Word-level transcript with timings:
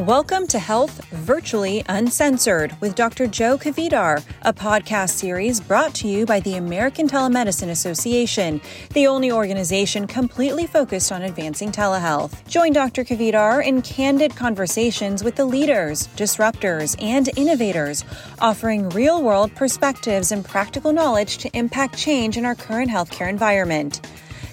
Welcome 0.00 0.46
to 0.48 0.60
Health 0.60 1.04
Virtually 1.06 1.82
Uncensored 1.88 2.80
with 2.80 2.94
Dr. 2.94 3.26
Joe 3.26 3.58
Kvedar, 3.58 4.24
a 4.42 4.52
podcast 4.52 5.10
series 5.10 5.58
brought 5.60 5.92
to 5.96 6.06
you 6.06 6.24
by 6.24 6.38
the 6.38 6.54
American 6.54 7.08
Telemedicine 7.08 7.70
Association, 7.70 8.60
the 8.94 9.08
only 9.08 9.32
organization 9.32 10.06
completely 10.06 10.68
focused 10.68 11.10
on 11.10 11.22
advancing 11.22 11.72
telehealth. 11.72 12.46
Join 12.46 12.72
Dr. 12.72 13.02
Kvedar 13.02 13.66
in 13.66 13.82
candid 13.82 14.36
conversations 14.36 15.24
with 15.24 15.34
the 15.34 15.44
leaders, 15.44 16.06
disruptors, 16.16 16.94
and 17.02 17.36
innovators, 17.36 18.04
offering 18.38 18.88
real 18.90 19.20
world 19.20 19.52
perspectives 19.56 20.30
and 20.30 20.44
practical 20.44 20.92
knowledge 20.92 21.38
to 21.38 21.50
impact 21.58 21.98
change 21.98 22.36
in 22.36 22.44
our 22.44 22.54
current 22.54 22.88
healthcare 22.88 23.28
environment. 23.28 24.00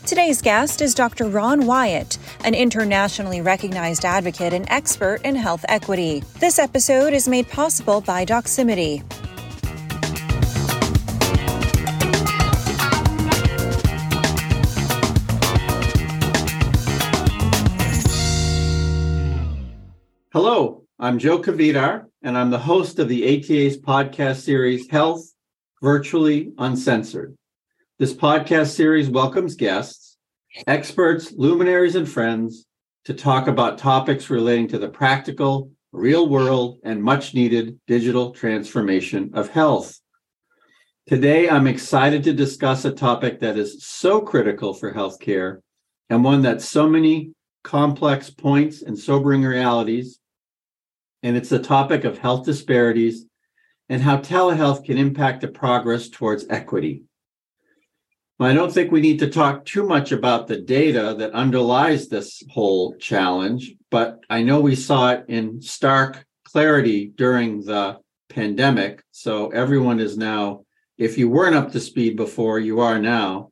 Today's 0.06 0.40
guest 0.40 0.82
is 0.82 0.94
Dr. 0.94 1.26
Ron 1.26 1.66
Wyatt, 1.66 2.20
an 2.44 2.54
internationally 2.54 3.42
recognized 3.42 4.06
advocate 4.06 4.54
and 4.54 4.70
expert 4.70 5.20
in 5.24 5.34
health 5.34 5.66
equity. 5.68 6.24
This 6.40 6.60
episode 6.60 7.12
is 7.12 7.28
made 7.28 7.50
possible 7.50 8.02
by 8.02 8.24
Doximity. 8.24 9.02
Hello, 20.32 20.84
I'm 21.00 21.18
Joe 21.18 21.40
Kvedar, 21.40 22.06
and 22.22 22.38
I'm 22.38 22.52
the 22.52 22.60
host 22.60 23.00
of 23.00 23.10
the 23.10 23.24
ATA's 23.24 23.80
podcast 23.80 24.42
series 24.42 24.88
Health 24.88 25.34
Virtually 25.82 26.54
Uncensored. 26.60 27.36
This 27.98 28.14
podcast 28.14 28.76
series 28.76 29.10
welcomes 29.10 29.56
guests, 29.56 30.05
experts, 30.68 31.32
luminaries, 31.32 31.96
and 31.96 32.10
friends 32.10 32.66
to 33.06 33.14
talk 33.14 33.48
about 33.48 33.78
topics 33.78 34.30
relating 34.30 34.68
to 34.70 34.78
the 34.78 34.90
practical, 34.90 35.72
real 35.92 36.28
world, 36.28 36.80
and 36.84 37.04
much 37.04 37.34
needed 37.34 37.80
digital 37.88 38.32
transformation 38.32 39.32
of 39.34 39.50
health. 39.50 40.00
Today, 41.08 41.50
I'm 41.50 41.68
excited 41.68 42.24
to 42.24 42.34
discuss 42.34 42.84
a 42.84 42.92
topic 42.92 43.40
that 43.42 43.58
is 43.58 43.86
so 43.86 44.22
critical 44.22 44.74
for 44.74 44.94
healthcare 44.94 45.60
and 46.10 46.24
one 46.24 46.42
that 46.42 46.62
so 46.62 46.90
many 46.90 47.34
complex 47.64 48.30
points 48.30 48.82
and 48.82 48.98
sobering 48.98 49.44
realities. 49.44 50.20
And 51.22 51.38
it's 51.38 51.50
the 51.50 51.60
topic 51.60 52.04
of 52.04 52.18
health 52.18 52.46
disparities 52.46 53.26
and 53.90 54.02
how 54.02 54.18
telehealth 54.18 54.86
can 54.86 54.98
impact 54.98 55.42
the 55.42 55.48
progress 55.48 56.10
towards 56.10 56.46
equity. 56.50 57.05
I 58.38 58.54
don't 58.54 58.72
think 58.72 58.92
we 58.92 59.00
need 59.00 59.20
to 59.20 59.30
talk 59.30 59.64
too 59.64 59.88
much 59.88 60.12
about 60.12 60.48
the 60.48 60.60
data 60.60 61.16
that 61.20 61.32
underlies 61.32 62.10
this 62.10 62.44
whole 62.50 62.94
challenge, 62.96 63.74
but 63.90 64.20
I 64.30 64.44
know 64.44 64.60
we 64.60 64.76
saw 64.76 65.12
it 65.12 65.26
in 65.30 65.62
stark 65.62 66.26
clarity 66.44 67.14
during 67.16 67.64
the 67.64 68.00
pandemic. 68.30 69.02
So 69.12 69.50
everyone 69.52 70.02
is 70.02 70.18
now, 70.18 70.66
if 70.98 71.18
you 71.18 71.30
weren't 71.30 71.56
up 71.56 71.72
to 71.72 71.80
speed 71.80 72.18
before, 72.18 72.60
you 72.60 72.82
are 72.82 73.00
now. 73.00 73.52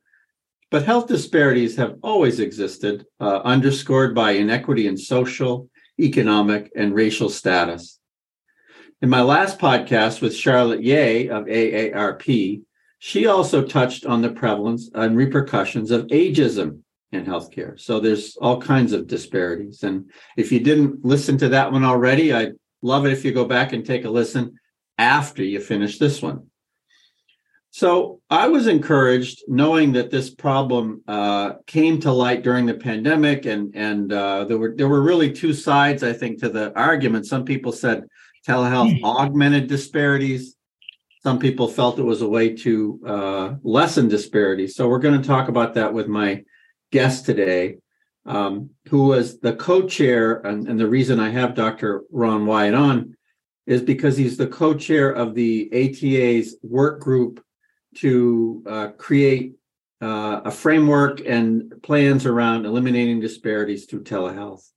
But 0.70 0.84
health 0.84 1.08
disparities 1.08 1.78
have 1.78 1.96
always 2.04 2.42
existed, 2.42 3.06
uh, 3.22 3.40
underscored 3.46 4.14
by 4.14 4.32
inequity 4.32 4.88
in 4.88 4.98
social, 4.98 5.70
economic, 5.98 6.72
and 6.76 6.94
racial 6.94 7.30
status. 7.30 8.00
In 9.02 9.10
my 9.10 9.22
last 9.22 9.60
podcast 9.60 10.22
with 10.22 10.36
Charlotte 10.36 10.84
Yeh 10.84 11.30
of 11.30 11.46
AARP, 11.46 12.64
she 13.06 13.28
also 13.28 13.62
touched 13.62 14.06
on 14.06 14.22
the 14.22 14.30
prevalence 14.30 14.90
and 14.94 15.18
repercussions 15.18 15.92
of 15.92 16.08
ageism 16.08 16.80
in 17.12 17.26
healthcare. 17.26 17.78
So 17.78 18.00
there's 18.00 18.38
all 18.38 18.62
kinds 18.62 18.94
of 18.94 19.08
disparities. 19.08 19.84
And 19.84 20.10
if 20.38 20.54
you 20.54 20.62
didn't 20.62 21.04
listen 21.04 21.38
to 21.40 21.50
that 21.50 21.70
one 21.70 21.84
already, 21.84 22.32
I'd 22.32 22.54
love 22.82 23.06
it 23.06 23.12
if 23.12 23.26
you 23.26 23.34
go 23.34 23.44
back 23.44 23.74
and 23.74 23.86
take 23.86 24.06
a 24.06 24.10
listen 24.10 24.58
after 24.98 25.44
you 25.44 25.60
finish 25.60 26.00
this 26.00 26.22
one. 26.22 26.48
So 27.72 28.22
I 28.30 28.48
was 28.48 28.68
encouraged 28.68 29.44
knowing 29.50 29.92
that 29.94 30.10
this 30.10 30.34
problem 30.34 31.04
uh, 31.06 31.56
came 31.68 32.00
to 32.02 32.12
light 32.14 32.42
during 32.42 32.66
the 32.66 32.76
pandemic, 32.76 33.46
and 33.46 33.76
and 33.76 34.14
uh, 34.14 34.46
there 34.46 34.58
were 34.58 34.76
there 34.78 34.88
were 34.88 35.02
really 35.02 35.34
two 35.34 35.52
sides, 35.52 36.04
I 36.04 36.14
think, 36.14 36.40
to 36.40 36.48
the 36.48 36.72
argument. 36.80 37.26
Some 37.26 37.44
people 37.44 37.74
said 37.74 38.06
telehealth 38.48 38.98
hmm. 38.98 39.04
augmented 39.04 39.68
disparities. 39.68 40.56
Some 41.24 41.40
people 41.40 41.70
felt 41.70 42.00
it 42.00 42.04
was 42.04 42.22
a 42.22 42.28
way 42.28 42.54
to 42.58 43.00
uh, 43.08 43.54
lessen 43.64 44.10
disparities. 44.10 44.76
So 44.76 44.90
we're 44.90 45.00
going 45.00 45.20
to 45.22 45.28
talk 45.28 45.48
about 45.48 45.74
that 45.76 45.94
with 45.94 46.08
my 46.08 46.44
guest 46.92 47.26
today, 47.26 47.78
um, 48.26 48.72
who 48.90 49.06
was 49.06 49.40
the 49.40 49.56
co-chair, 49.56 50.46
and, 50.46 50.68
and 50.68 50.78
the 50.78 50.88
reason 50.88 51.22
I 51.22 51.30
have 51.30 51.56
Dr. 51.56 52.04
Ron 52.12 52.46
Wyatt 52.46 52.74
on 52.74 53.16
is 53.66 53.82
because 53.82 54.18
he's 54.18 54.36
the 54.36 54.48
co-chair 54.48 55.12
of 55.12 55.34
the 55.34 55.70
ATA's 55.72 56.58
work 56.62 57.00
group 57.00 57.42
to 57.96 58.64
uh, 58.68 58.88
create 58.98 59.54
uh, 60.02 60.42
a 60.44 60.52
framework 60.52 61.22
and 61.26 61.74
plans 61.84 62.26
around 62.26 62.66
eliminating 62.66 63.22
disparities 63.22 63.86
through 63.86 64.04
telehealth. 64.04 64.73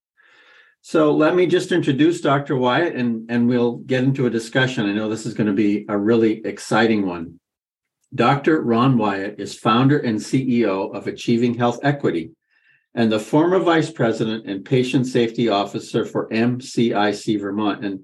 So 0.88 1.12
let 1.12 1.34
me 1.34 1.48
just 1.48 1.72
introduce 1.72 2.20
Dr. 2.20 2.54
Wyatt 2.54 2.94
and, 2.94 3.28
and 3.28 3.48
we'll 3.48 3.78
get 3.78 4.04
into 4.04 4.26
a 4.26 4.30
discussion. 4.30 4.86
I 4.86 4.92
know 4.92 5.08
this 5.08 5.26
is 5.26 5.34
going 5.34 5.48
to 5.48 5.52
be 5.52 5.84
a 5.88 5.98
really 5.98 6.46
exciting 6.46 7.04
one. 7.04 7.40
Dr. 8.14 8.62
Ron 8.62 8.96
Wyatt 8.96 9.40
is 9.40 9.58
founder 9.58 9.98
and 9.98 10.16
CEO 10.16 10.94
of 10.94 11.08
Achieving 11.08 11.54
Health 11.54 11.80
Equity 11.82 12.30
and 12.94 13.10
the 13.10 13.18
former 13.18 13.58
vice 13.58 13.90
president 13.90 14.46
and 14.46 14.64
patient 14.64 15.08
safety 15.08 15.48
officer 15.48 16.04
for 16.04 16.28
MCIC 16.28 17.40
Vermont. 17.40 17.84
And 17.84 18.02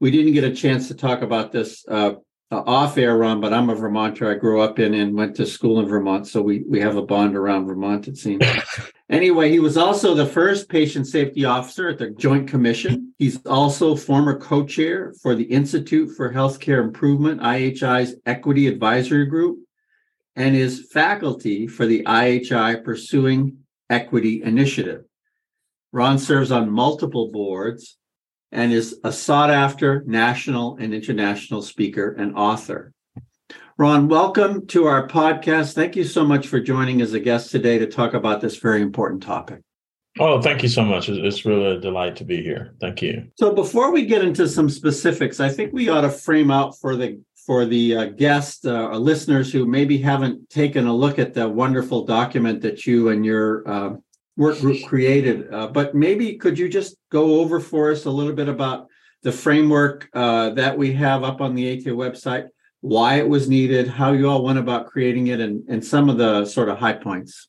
we 0.00 0.10
didn't 0.10 0.32
get 0.32 0.44
a 0.44 0.54
chance 0.54 0.88
to 0.88 0.94
talk 0.94 1.20
about 1.20 1.52
this 1.52 1.84
uh, 1.86 2.14
uh, 2.52 2.62
off 2.66 2.98
air, 2.98 3.16
Ron, 3.16 3.40
but 3.40 3.54
I'm 3.54 3.70
a 3.70 3.74
Vermonter. 3.74 4.30
I 4.30 4.34
grew 4.34 4.60
up 4.60 4.78
in 4.78 4.92
and 4.92 5.16
went 5.16 5.34
to 5.36 5.46
school 5.46 5.80
in 5.80 5.86
Vermont, 5.86 6.26
so 6.26 6.42
we 6.42 6.64
we 6.68 6.80
have 6.80 6.96
a 6.96 7.02
bond 7.02 7.34
around 7.34 7.66
Vermont. 7.66 8.08
It 8.08 8.18
seems. 8.18 8.44
anyway, 9.08 9.50
he 9.50 9.58
was 9.58 9.78
also 9.78 10.14
the 10.14 10.26
first 10.26 10.68
patient 10.68 11.06
safety 11.06 11.46
officer 11.46 11.88
at 11.88 11.98
the 11.98 12.10
Joint 12.10 12.46
Commission. 12.46 13.14
He's 13.16 13.44
also 13.46 13.96
former 13.96 14.38
co-chair 14.38 15.14
for 15.22 15.34
the 15.34 15.44
Institute 15.44 16.14
for 16.14 16.30
Healthcare 16.30 16.82
Improvement 16.82 17.40
(IHI's) 17.40 18.16
Equity 18.26 18.66
Advisory 18.68 19.24
Group, 19.24 19.60
and 20.36 20.54
is 20.54 20.88
faculty 20.92 21.66
for 21.66 21.86
the 21.86 22.02
IHI 22.04 22.84
Pursuing 22.84 23.56
Equity 23.88 24.42
Initiative. 24.42 25.04
Ron 25.90 26.18
serves 26.18 26.52
on 26.52 26.70
multiple 26.70 27.30
boards 27.32 27.96
and 28.52 28.72
is 28.72 29.00
a 29.02 29.12
sought 29.12 29.50
after 29.50 30.04
national 30.06 30.76
and 30.76 30.94
international 30.94 31.62
speaker 31.62 32.12
and 32.12 32.36
author. 32.36 32.92
Ron, 33.78 34.06
welcome 34.06 34.66
to 34.68 34.84
our 34.84 35.08
podcast. 35.08 35.72
Thank 35.74 35.96
you 35.96 36.04
so 36.04 36.24
much 36.24 36.46
for 36.46 36.60
joining 36.60 37.00
as 37.00 37.14
a 37.14 37.20
guest 37.20 37.50
today 37.50 37.78
to 37.78 37.86
talk 37.86 38.12
about 38.12 38.42
this 38.42 38.58
very 38.58 38.82
important 38.82 39.22
topic. 39.22 39.62
Oh, 40.20 40.42
thank 40.42 40.62
you 40.62 40.68
so 40.68 40.84
much. 40.84 41.08
It's 41.08 41.46
really 41.46 41.76
a 41.76 41.80
delight 41.80 42.16
to 42.16 42.24
be 42.24 42.42
here. 42.42 42.74
Thank 42.80 43.00
you. 43.00 43.28
So, 43.38 43.54
before 43.54 43.90
we 43.90 44.04
get 44.04 44.22
into 44.22 44.46
some 44.46 44.68
specifics, 44.68 45.40
I 45.40 45.48
think 45.48 45.72
we 45.72 45.88
ought 45.88 46.02
to 46.02 46.10
frame 46.10 46.50
out 46.50 46.78
for 46.78 46.96
the 46.96 47.18
for 47.46 47.64
the 47.64 47.96
uh, 47.96 48.04
guests 48.04 48.64
uh, 48.66 48.88
or 48.88 48.98
listeners 48.98 49.50
who 49.50 49.66
maybe 49.66 49.96
haven't 49.98 50.50
taken 50.50 50.86
a 50.86 50.94
look 50.94 51.18
at 51.18 51.32
the 51.32 51.48
wonderful 51.48 52.04
document 52.04 52.60
that 52.60 52.86
you 52.86 53.08
and 53.08 53.24
your 53.24 53.66
uh, 53.66 53.94
work 54.36 54.58
group 54.60 54.84
created. 54.86 55.52
Uh, 55.52 55.68
but 55.68 55.94
maybe 55.94 56.36
could 56.36 56.58
you 56.58 56.68
just 56.68 56.96
go 57.10 57.40
over 57.40 57.60
for 57.60 57.92
us 57.92 58.04
a 58.04 58.10
little 58.10 58.32
bit 58.32 58.48
about 58.48 58.88
the 59.22 59.32
framework 59.32 60.08
uh, 60.14 60.50
that 60.50 60.76
we 60.76 60.92
have 60.94 61.22
up 61.22 61.40
on 61.40 61.54
the 61.54 61.72
ATA 61.72 61.90
website, 61.90 62.48
why 62.80 63.16
it 63.16 63.28
was 63.28 63.48
needed, 63.48 63.86
how 63.86 64.12
you 64.12 64.28
all 64.28 64.42
went 64.42 64.58
about 64.58 64.86
creating 64.86 65.28
it, 65.28 65.40
and, 65.40 65.62
and 65.68 65.84
some 65.84 66.08
of 66.08 66.18
the 66.18 66.44
sort 66.44 66.68
of 66.68 66.78
high 66.78 66.94
points? 66.94 67.48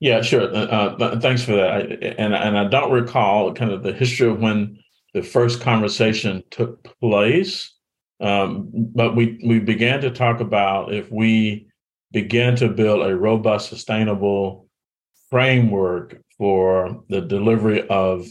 Yeah, 0.00 0.22
sure. 0.22 0.54
Uh, 0.54 0.66
uh 0.66 1.20
thanks 1.20 1.42
for 1.42 1.56
that. 1.56 1.70
I, 1.70 1.78
and 2.18 2.34
and 2.34 2.56
I 2.56 2.68
don't 2.68 2.92
recall 2.92 3.52
kind 3.52 3.72
of 3.72 3.82
the 3.82 3.92
history 3.92 4.28
of 4.28 4.38
when 4.38 4.78
the 5.12 5.22
first 5.22 5.60
conversation 5.60 6.42
took 6.50 6.84
place, 7.00 7.74
um, 8.20 8.70
but 8.72 9.16
we 9.16 9.40
we 9.44 9.58
began 9.58 10.00
to 10.02 10.10
talk 10.10 10.40
about 10.40 10.94
if 10.94 11.10
we 11.10 11.66
began 12.12 12.54
to 12.56 12.68
build 12.68 13.04
a 13.04 13.16
robust, 13.16 13.68
sustainable 13.68 14.67
framework 15.30 16.22
for 16.36 17.02
the 17.08 17.20
delivery 17.20 17.86
of 17.88 18.26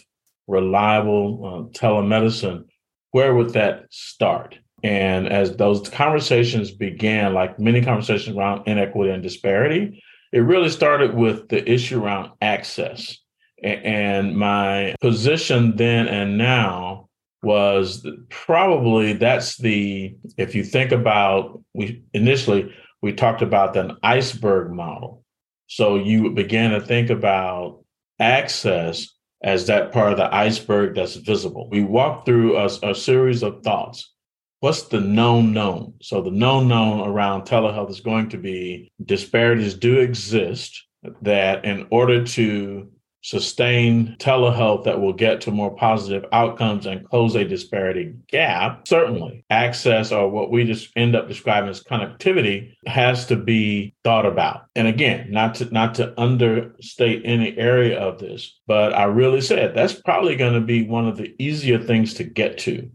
reliable 0.47 1.41
uh, 1.73 1.77
telemedicine, 1.77 2.65
where 3.11 3.35
would 3.35 3.51
that 3.53 3.85
start? 3.89 4.57
And 4.83 5.27
as 5.27 5.57
those 5.57 5.89
conversations 5.89 6.71
began, 6.71 7.33
like 7.33 7.59
many 7.59 7.81
conversations 7.81 8.37
around 8.37 8.67
inequity 8.67 9.11
and 9.11 9.23
disparity, 9.23 10.03
it 10.31 10.39
really 10.39 10.69
started 10.69 11.15
with 11.15 11.49
the 11.49 11.69
issue 11.69 12.03
around 12.03 12.31
access. 12.41 13.17
And 13.63 14.37
my 14.37 14.95
position 15.01 15.75
then 15.77 16.07
and 16.07 16.37
now 16.37 17.09
was 17.41 18.05
probably 18.29 19.13
that's 19.13 19.57
the, 19.57 20.15
if 20.37 20.53
you 20.53 20.63
think 20.63 20.91
about, 20.91 21.61
we 21.73 22.03
initially, 22.13 22.73
we 23.01 23.13
talked 23.13 23.41
about 23.41 23.75
an 23.77 23.97
iceberg 24.03 24.71
model. 24.71 25.23
So 25.67 25.97
you 25.97 26.31
began 26.31 26.71
to 26.71 26.81
think 26.81 27.09
about 27.09 27.83
access 28.19 29.07
as 29.43 29.67
that 29.67 29.91
part 29.91 30.11
of 30.11 30.17
the 30.17 30.33
iceberg 30.33 30.95
that's 30.95 31.15
visible. 31.15 31.69
We 31.69 31.83
walk 31.83 32.25
through 32.25 32.57
a, 32.57 32.65
a 32.83 32.95
series 32.95 33.43
of 33.43 33.63
thoughts. 33.63 34.13
What's 34.59 34.83
the 34.83 34.99
known 34.99 35.53
known? 35.53 35.93
So 36.01 36.21
the 36.21 36.31
known 36.31 36.67
known 36.67 37.07
around 37.07 37.43
telehealth 37.43 37.91
is 37.91 37.99
going 37.99 38.29
to 38.29 38.37
be 38.37 38.91
disparities 39.05 39.75
do 39.75 39.99
exist 39.99 40.83
that 41.21 41.63
in 41.63 41.85
order 41.91 42.25
to 42.25 42.91
sustain 43.27 44.15
telehealth 44.19 44.85
that 44.85 45.01
will 45.01 45.11
get 45.11 45.41
to 45.41 45.51
more 45.51 45.75
positive 45.75 46.23
outcomes 46.31 46.85
and 46.85 47.05
close 47.09 47.35
a 47.35 47.43
disparity 47.43 48.13
gap, 48.29 48.87
certainly 48.87 49.43
access 49.49 50.13
or 50.13 50.29
what 50.29 50.49
we 50.49 50.63
just 50.63 50.89
end 50.95 51.13
up 51.13 51.27
describing 51.27 51.69
as 51.69 51.83
connectivity 51.83 52.73
has 52.85 53.25
to 53.25 53.35
be 53.35 53.93
thought 54.05 54.25
about. 54.25 54.67
And 54.75 54.87
again, 54.87 55.29
not 55.29 55.55
to 55.55 55.65
not 55.65 55.95
to 55.95 56.17
understate 56.17 57.23
any 57.25 57.57
area 57.57 57.99
of 57.99 58.17
this, 58.17 58.57
but 58.65 58.93
I 58.93 59.03
really 59.03 59.41
said 59.41 59.75
that's 59.75 59.99
probably 60.01 60.37
going 60.37 60.53
to 60.53 60.61
be 60.61 60.87
one 60.87 61.05
of 61.05 61.17
the 61.17 61.35
easier 61.37 61.79
things 61.79 62.13
to 62.13 62.23
get 62.23 62.57
to. 62.59 62.89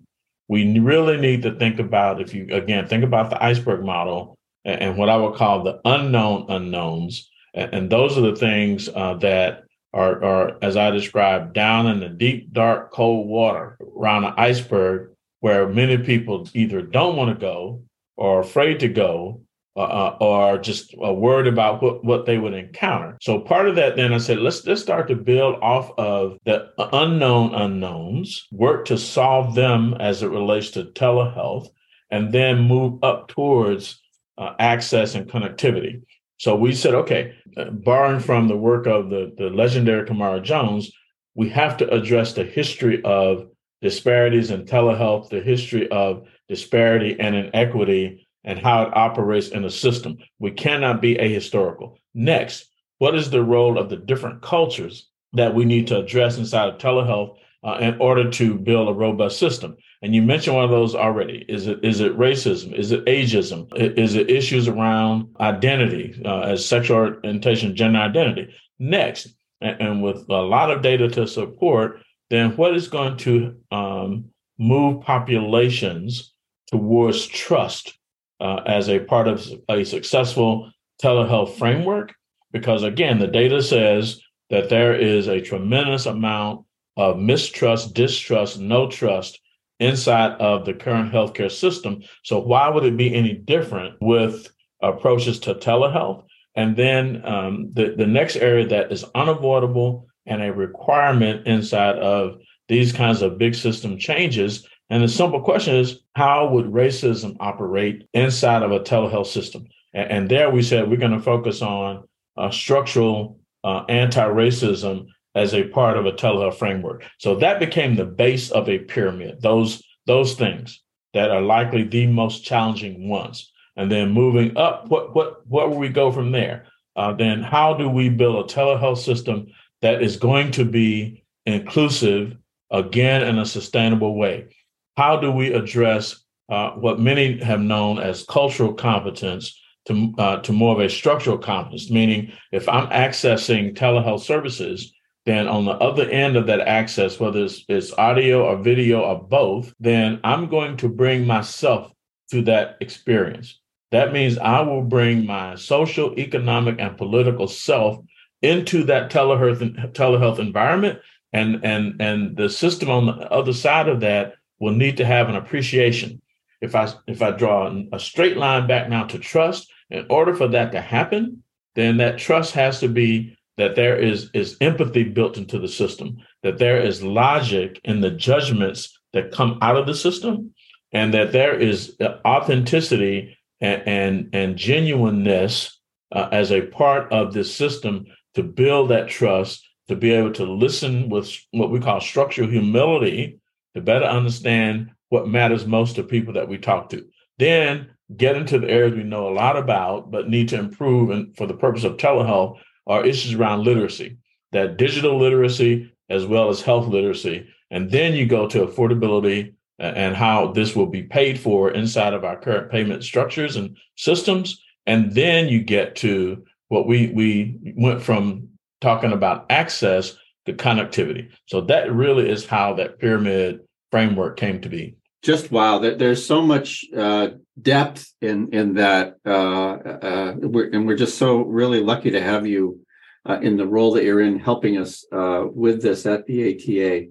We 0.49 0.79
really 0.79 1.19
need 1.19 1.43
to 1.43 1.59
think 1.59 1.79
about 1.79 2.23
if 2.23 2.33
you 2.33 2.47
again 2.53 2.89
think 2.89 3.05
about 3.05 3.29
the 3.29 3.45
iceberg 3.45 3.85
model 3.85 4.39
and, 4.65 4.97
what 4.97 5.11
I 5.11 5.17
would 5.19 5.35
call 5.35 5.63
the 5.63 5.79
unknown 5.85 6.47
unknowns. 6.49 7.29
And, 7.53 7.91
those 7.91 8.17
are 8.17 8.23
the 8.23 8.37
things 8.37 8.89
uh, 8.89 9.15
that 9.21 9.65
are, 9.93 10.25
are, 10.25 10.59
as 10.63 10.77
I 10.77 10.91
described, 10.91 11.53
down 11.53 11.87
in 11.87 12.01
the 12.01 12.09
deep, 12.09 12.53
dark, 12.53 12.93
cold 12.93 13.29
water 13.29 13.77
around 13.97 14.25
an 14.25 14.35
iceberg 14.37 15.11
where 15.41 15.69
many 15.69 15.99
people 15.99 16.49
either 16.55 16.83
don't 16.83 17.17
want 17.17 17.31
to 17.31 17.41
go 17.41 17.83
or 18.17 18.41
afraid 18.41 18.81
to 18.81 18.89
go 18.89 19.43
uh, 19.75 19.81
uh, 19.81 20.17
or 20.21 20.59
just 20.59 20.95
uh, 21.03 21.13
worried 21.13 21.47
about 21.47 21.83
what, 21.83 22.05
what 22.05 22.27
they 22.27 22.37
would 22.37 22.53
encounter. 22.53 23.17
So 23.23 23.41
part 23.41 23.69
of 23.69 23.77
that, 23.77 23.97
then 23.97 24.13
I 24.13 24.19
said, 24.19 24.39
let's 24.39 24.67
let's 24.67 24.83
start 24.83 25.09
to 25.09 25.17
build 25.17 25.57
off 25.63 25.91
of 25.97 26.37
the 26.45 26.71
unknown 26.93 27.55
unknowns, 27.55 28.47
work 28.53 28.85
to 28.87 28.99
solve 28.99 29.55
them 29.55 29.95
as 29.99 30.23
it 30.23 30.29
relates 30.29 30.71
to 30.73 30.85
telehealth, 30.85 31.69
and 32.11 32.33
then 32.33 32.61
move 32.61 33.03
up 33.03 33.29
towards 33.29 33.99
uh, 34.37 34.55
access 34.59 35.15
and 35.15 35.31
connectivity. 35.31 36.03
So 36.39 36.57
we 36.57 36.75
said, 36.75 36.95
okay, 36.95 37.35
borrowing 37.71 38.21
from 38.21 38.49
the 38.49 38.57
work 38.57 38.87
of 38.87 39.11
the, 39.11 39.33
the 39.37 39.51
legendary 39.51 40.07
Camara 40.07 40.41
Jones, 40.41 40.91
we 41.35 41.49
have 41.51 41.77
to 41.79 41.89
address 41.89 42.33
the 42.33 42.45
history 42.45 43.03
of 43.05 43.47
disparities 43.81 44.51
in 44.51 44.65
telehealth, 44.65 45.29
the 45.29 45.41
history 45.41 45.89
of 45.91 46.27
disparity 46.49 47.17
and 47.19 47.35
inequity, 47.35 48.29
and 48.45 48.59
how 48.59 48.83
it 48.83 48.97
operates 48.97 49.49
in 49.49 49.63
the 49.63 49.71
system. 49.71 50.19
We 50.39 50.51
cannot 50.51 51.01
be 51.01 51.15
ahistorical. 51.15 51.97
Next, 52.15 52.69
what 52.99 53.15
is 53.15 53.31
the 53.31 53.43
role 53.43 53.79
of 53.79 53.89
the 53.89 53.97
different 53.97 54.43
cultures 54.43 55.09
that 55.33 55.55
we 55.55 55.65
need 55.65 55.87
to 55.89 55.99
address 55.99 56.39
inside 56.39 56.69
of 56.69 56.79
telehealth 56.79 57.37
uh, 57.65 57.79
in 57.81 57.99
order 58.01 58.31
to 58.31 58.55
build 58.55 58.89
a 58.89 58.93
robust 58.93 59.39
system? 59.39 59.77
And 60.03 60.15
you 60.15 60.23
mentioned 60.23 60.57
one 60.57 60.65
of 60.65 60.71
those 60.71 60.95
already. 60.95 61.45
Is 61.49 61.69
it 61.69 61.85
is 61.85 62.01
it 62.01 62.19
racism? 62.19 62.77
Is 62.77 62.91
it 62.91 63.05
ageism? 63.07 63.69
Is 63.77 64.17
it 64.17 64.31
issues 64.31 64.67
around 64.69 65.35
identity 65.41 66.21
uh, 66.25 66.41
as 66.41 66.67
sexual 66.67 66.99
orientation, 66.99 67.77
gender 67.77 68.01
identity? 68.01 68.55
Next, 68.79 69.29
and, 69.61 69.81
and, 69.81 70.03
with 70.03 70.29
a 70.29 70.43
lot 70.43 70.73
of 70.73 70.83
data 70.83 71.09
to 71.11 71.27
support, 71.27 72.01
then 72.31 72.57
what 72.57 72.75
is 72.75 72.89
going 72.89 73.17
to 73.19 73.57
um, 73.71 74.25
move 74.59 75.03
populations 75.03 76.35
towards 76.67 77.27
trust 77.27 77.97
uh, 78.41 78.61
as 78.67 78.89
a 78.89 78.99
part 78.99 79.29
of 79.29 79.47
a 79.69 79.85
successful 79.85 80.73
telehealth 81.01 81.57
framework? 81.59 82.13
Because 82.51 82.83
again, 82.83 83.19
the 83.19 83.29
data 83.29 83.63
says 83.63 84.21
that 84.51 84.69
there 84.69 84.95
is 84.95 85.29
a 85.29 85.41
tremendous 85.41 86.07
amount 86.07 86.67
of 86.97 87.19
mistrust, 87.19 87.95
distrust, 87.95 88.59
no 88.59 88.89
trust 88.91 89.41
inside 89.81 90.33
of 90.41 90.65
the 90.65 90.75
current 90.75 91.13
healthcare 91.13 91.51
system. 91.51 92.03
So 92.23 92.39
why 92.39 92.69
would 92.69 92.85
it 92.85 92.97
be 92.97 93.15
any 93.15 93.35
different 93.35 93.97
with 94.01 94.49
approaches 94.81 95.41
to 95.41 95.55
telehealth? 95.55 96.25
And 96.55 96.77
then 96.77 97.23
um, 97.25 97.71
the, 97.73 97.95
the 97.97 98.07
next 98.07 98.37
area 98.37 98.67
that 98.69 98.93
is 98.93 99.05
unavoidable 99.15 100.07
and 100.27 100.43
a 100.43 100.53
requirement 100.53 101.47
inside 101.47 101.97
of 101.99 102.39
these 102.69 102.93
kinds 102.93 103.23
of 103.23 103.39
big 103.39 103.55
system 103.55 103.99
changes. 103.99 104.67
And 104.91 105.03
the 105.03 105.09
simple 105.09 105.41
question 105.41 105.75
is, 105.75 106.01
how 106.15 106.49
would 106.51 106.67
racism 106.67 107.37
operate 107.41 108.07
inside 108.13 108.63
of 108.63 108.71
a 108.71 108.81
telehealth 108.81 109.27
system? 109.27 109.67
And, 109.95 110.11
and 110.11 110.29
there 110.29 110.51
we 110.51 110.63
said 110.63 110.89
we're 110.89 110.97
going 110.97 111.13
to 111.13 111.21
focus 111.21 111.63
on 111.63 112.07
uh, 112.37 112.51
structural 112.51 113.41
uh, 113.65 113.85
anti-racism 113.89 115.07
as 115.35 115.55
a 115.55 115.65
part 115.65 115.97
of 115.97 116.07
a 116.07 116.13
telehealth 116.13 116.55
framework. 116.55 117.05
So 117.19 117.37
that 117.37 117.61
became 117.61 117.95
the 117.95 118.05
base 118.05 118.51
of 118.51 118.69
a 118.69 118.79
pyramid. 118.79 119.41
Those 119.41 119.83
those 120.07 120.35
things 120.35 120.81
that 121.15 121.31
are 121.31 121.43
likely 121.43 121.85
the 121.85 122.07
most 122.07 122.45
challenging 122.45 123.09
ones, 123.09 123.53
and 123.77 123.91
then 123.91 124.13
moving 124.13 124.57
up, 124.57 124.89
what 124.89 125.15
what 125.15 125.47
where 125.47 125.69
will 125.69 125.79
we 125.79 125.89
go 125.89 126.11
from 126.13 126.33
there? 126.33 126.67
Uh, 126.95 127.13
then 127.15 127.43
how 127.43 127.75
do 127.75 127.89
we 127.89 128.09
build 128.09 128.45
a 128.45 128.55
telehealth 128.55 128.99
system 128.99 129.47
that 129.81 130.03
is 130.03 130.17
going 130.17 130.51
to 130.53 130.65
be 130.65 131.25
inclusive 131.47 132.37
again 132.71 133.23
in 133.23 133.39
a 133.39 133.47
sustainable 133.47 134.17
way? 134.17 134.55
How 134.97 135.17
do 135.17 135.33
we 135.33 135.55
address 135.55 136.23
uh, 136.51 136.73
what 136.73 137.01
many 137.01 137.39
have 137.43 137.61
known 137.61 137.99
as 137.99 138.25
cultural 138.25 138.75
competence 138.75 139.59
to 139.87 140.13
uh, 140.19 140.37
to 140.43 140.53
more 140.53 140.75
of 140.75 140.81
a 140.81 140.91
structural 140.91 141.39
competence? 141.39 141.91
Meaning, 141.91 142.33
if 142.51 142.69
I'm 142.69 142.89
accessing 142.89 143.75
telehealth 143.75 144.21
services 144.21 144.93
then 145.25 145.47
on 145.47 145.65
the 145.65 145.73
other 145.73 146.09
end 146.09 146.37
of 146.37 146.47
that 146.47 146.61
access, 146.61 147.21
whether 147.21 147.45
it's, 147.45 147.65
it's 147.69 147.93
audio 147.93 148.45
or 148.45 148.63
video 148.63 149.03
or 149.03 149.23
both, 149.23 149.73
then 149.79 150.21
I'm 150.25 150.49
going 150.49 150.77
to 150.79 150.89
bring 150.89 151.27
myself 151.27 151.93
to 152.31 152.43
that 152.43 152.77
experience. 152.81 153.61
That 153.93 154.13
means 154.13 154.39
I 154.39 154.63
will 154.63 154.83
bring 154.83 155.27
my 155.27 155.55
social, 155.55 156.19
economic, 156.19 156.77
and 156.81 156.97
political 156.97 157.47
self 157.47 157.99
into 158.41 158.85
that 158.85 159.11
telehealth 159.13 159.93
telehealth 159.93 160.39
environment, 160.39 160.99
and 161.33 161.65
and 161.65 162.01
and 162.01 162.37
the 162.37 162.49
system 162.49 162.91
on 162.91 163.07
the 163.07 163.31
other 163.31 163.53
side 163.53 163.89
of 163.89 164.01
that 164.01 164.35
will 164.59 164.73
need 164.73 164.97
to 164.97 165.05
have 165.05 165.29
an 165.29 165.37
appreciation. 165.37 166.21
If 166.61 166.75
I 166.75 166.89
if 167.07 167.21
I 167.21 167.33
draw 167.33 167.71
a 167.93 168.01
straight 168.01 168.39
line 168.39 168.67
back 168.67 168.89
now 168.89 169.05
to 169.05 169.19
trust, 169.19 169.71
in 169.91 170.07
order 170.09 170.35
for 170.35 170.49
that 170.49 170.73
to 170.73 170.81
happen, 170.81 171.45
then 171.75 171.99
that 171.99 172.19
trust 172.19 172.55
has 172.55 172.81
to 172.81 172.89
be 172.89 173.37
that 173.57 173.77
there 173.77 173.97
is 173.97 174.31
is 174.35 174.57
empathy 174.61 175.05
built 175.05 175.37
into 175.37 175.59
the 175.59 175.69
system 175.69 176.17
that 176.43 176.59
there 176.59 176.81
is 176.81 177.03
logic 177.03 177.81
in 177.85 178.01
the 178.01 178.11
judgments 178.11 178.99
that 179.13 179.33
come 179.33 179.59
out 179.63 179.77
of 179.77 179.87
the 179.87 179.95
system 179.95 180.55
and 180.93 181.15
that 181.15 181.33
there 181.33 181.59
is 181.59 181.97
authenticity 182.25 183.39
and 183.61 183.83
and, 183.87 184.29
and 184.33 184.57
genuineness 184.57 185.81
uh, 186.13 186.29
as 186.33 186.51
a 186.51 186.63
part 186.63 187.11
of 187.13 187.33
this 187.33 187.55
system 187.55 188.07
to 188.35 188.43
build 188.43 188.91
that 188.91 189.09
trust 189.09 189.67
to 189.89 189.97
be 189.97 190.11
able 190.11 190.33
to 190.33 190.45
listen 190.45 191.09
with 191.09 191.31
what 191.51 191.71
we 191.71 191.81
call 191.81 192.01
structural 192.01 192.49
humility 192.49 193.39
to 193.75 193.81
better 193.81 194.05
understand 194.05 194.91
what 195.09 195.29
matters 195.29 195.67
most 195.67 195.97
to 195.97 196.03
people 196.03 196.35
that 196.35 196.49
we 196.49 196.57
talk 196.59 196.89
to. 196.91 197.07
Then 197.39 197.91
get 198.17 198.37
into 198.37 198.59
the 198.59 198.69
areas 198.69 198.95
we 198.95 199.03
know 199.03 199.29
a 199.29 199.35
lot 199.35 199.57
about 199.57 200.11
but 200.11 200.29
need 200.29 200.49
to 200.49 200.59
improve 200.59 201.11
and 201.11 201.35
for 201.37 201.47
the 201.47 201.55
purpose 201.55 201.85
of 201.85 201.97
telehealth 201.97 202.59
are 202.87 203.05
issues 203.05 203.35
around 203.35 203.65
literacy, 203.65 204.19
that 204.53 204.77
digital 204.77 205.19
literacy 205.19 205.93
as 206.09 206.27
well 206.27 206.49
as 206.49 206.61
health 206.61 206.87
literacy. 206.87 207.47
And 207.71 207.91
then 207.91 208.15
you 208.15 208.27
go 208.27 208.47
to 208.49 208.67
affordability 208.67 209.55
and 209.79 210.15
how 210.15 210.53
this 210.53 210.77
will 210.77 210.87
be 210.87 211.03
paid 211.03 211.41
for 211.41 211.71
inside 211.71 212.15
of 212.15 212.25
our 212.25 212.37
current 212.37 212.71
payment 212.71 213.03
structures 213.03 213.57
and 213.57 213.77
systems. 213.97 214.63
And 214.87 215.13
then 215.13 215.49
you 215.49 215.63
get 215.63 215.97
to 215.97 216.45
what 216.69 216.87
we 216.87 217.09
we 217.09 217.59
went 217.77 218.03
from 218.03 218.49
talking 218.81 219.13
about 219.13 219.47
access 219.51 220.17
to 220.47 220.53
connectivity. 220.53 221.31
So 221.47 221.63
that 221.63 221.93
really 221.93 222.29
is 222.29 222.47
how 222.47 222.75
that 222.75 222.99
pyramid 222.99 223.61
framework 223.91 224.37
came 224.37 224.61
to 224.61 224.69
be. 224.69 224.97
Just 225.23 225.53
wow! 225.53 225.79
There's 225.79 226.27
so 226.27 226.43
much 226.43 226.85
uh, 226.97 227.29
depth 227.61 228.13
in 228.21 228.53
in 228.53 228.75
that, 228.75 229.19
uh, 229.25 229.75
uh, 229.75 230.35
we're, 230.39 230.69
and 230.71 230.85
we're 230.85 230.97
just 230.97 231.17
so 231.17 231.43
really 231.43 231.81
lucky 231.81 232.11
to 232.11 232.21
have 232.21 232.45
you 232.45 232.81
uh, 233.29 233.39
in 233.41 233.57
the 233.57 233.67
role 233.67 233.93
that 233.93 234.03
you're 234.03 234.21
in, 234.21 234.41
helping 234.41 234.79
us 234.79 235.05
uh, 235.13 235.45
with 235.47 235.81
this 235.81 236.07
at 236.07 236.27
the 236.27 236.55
ATA. 236.55 237.07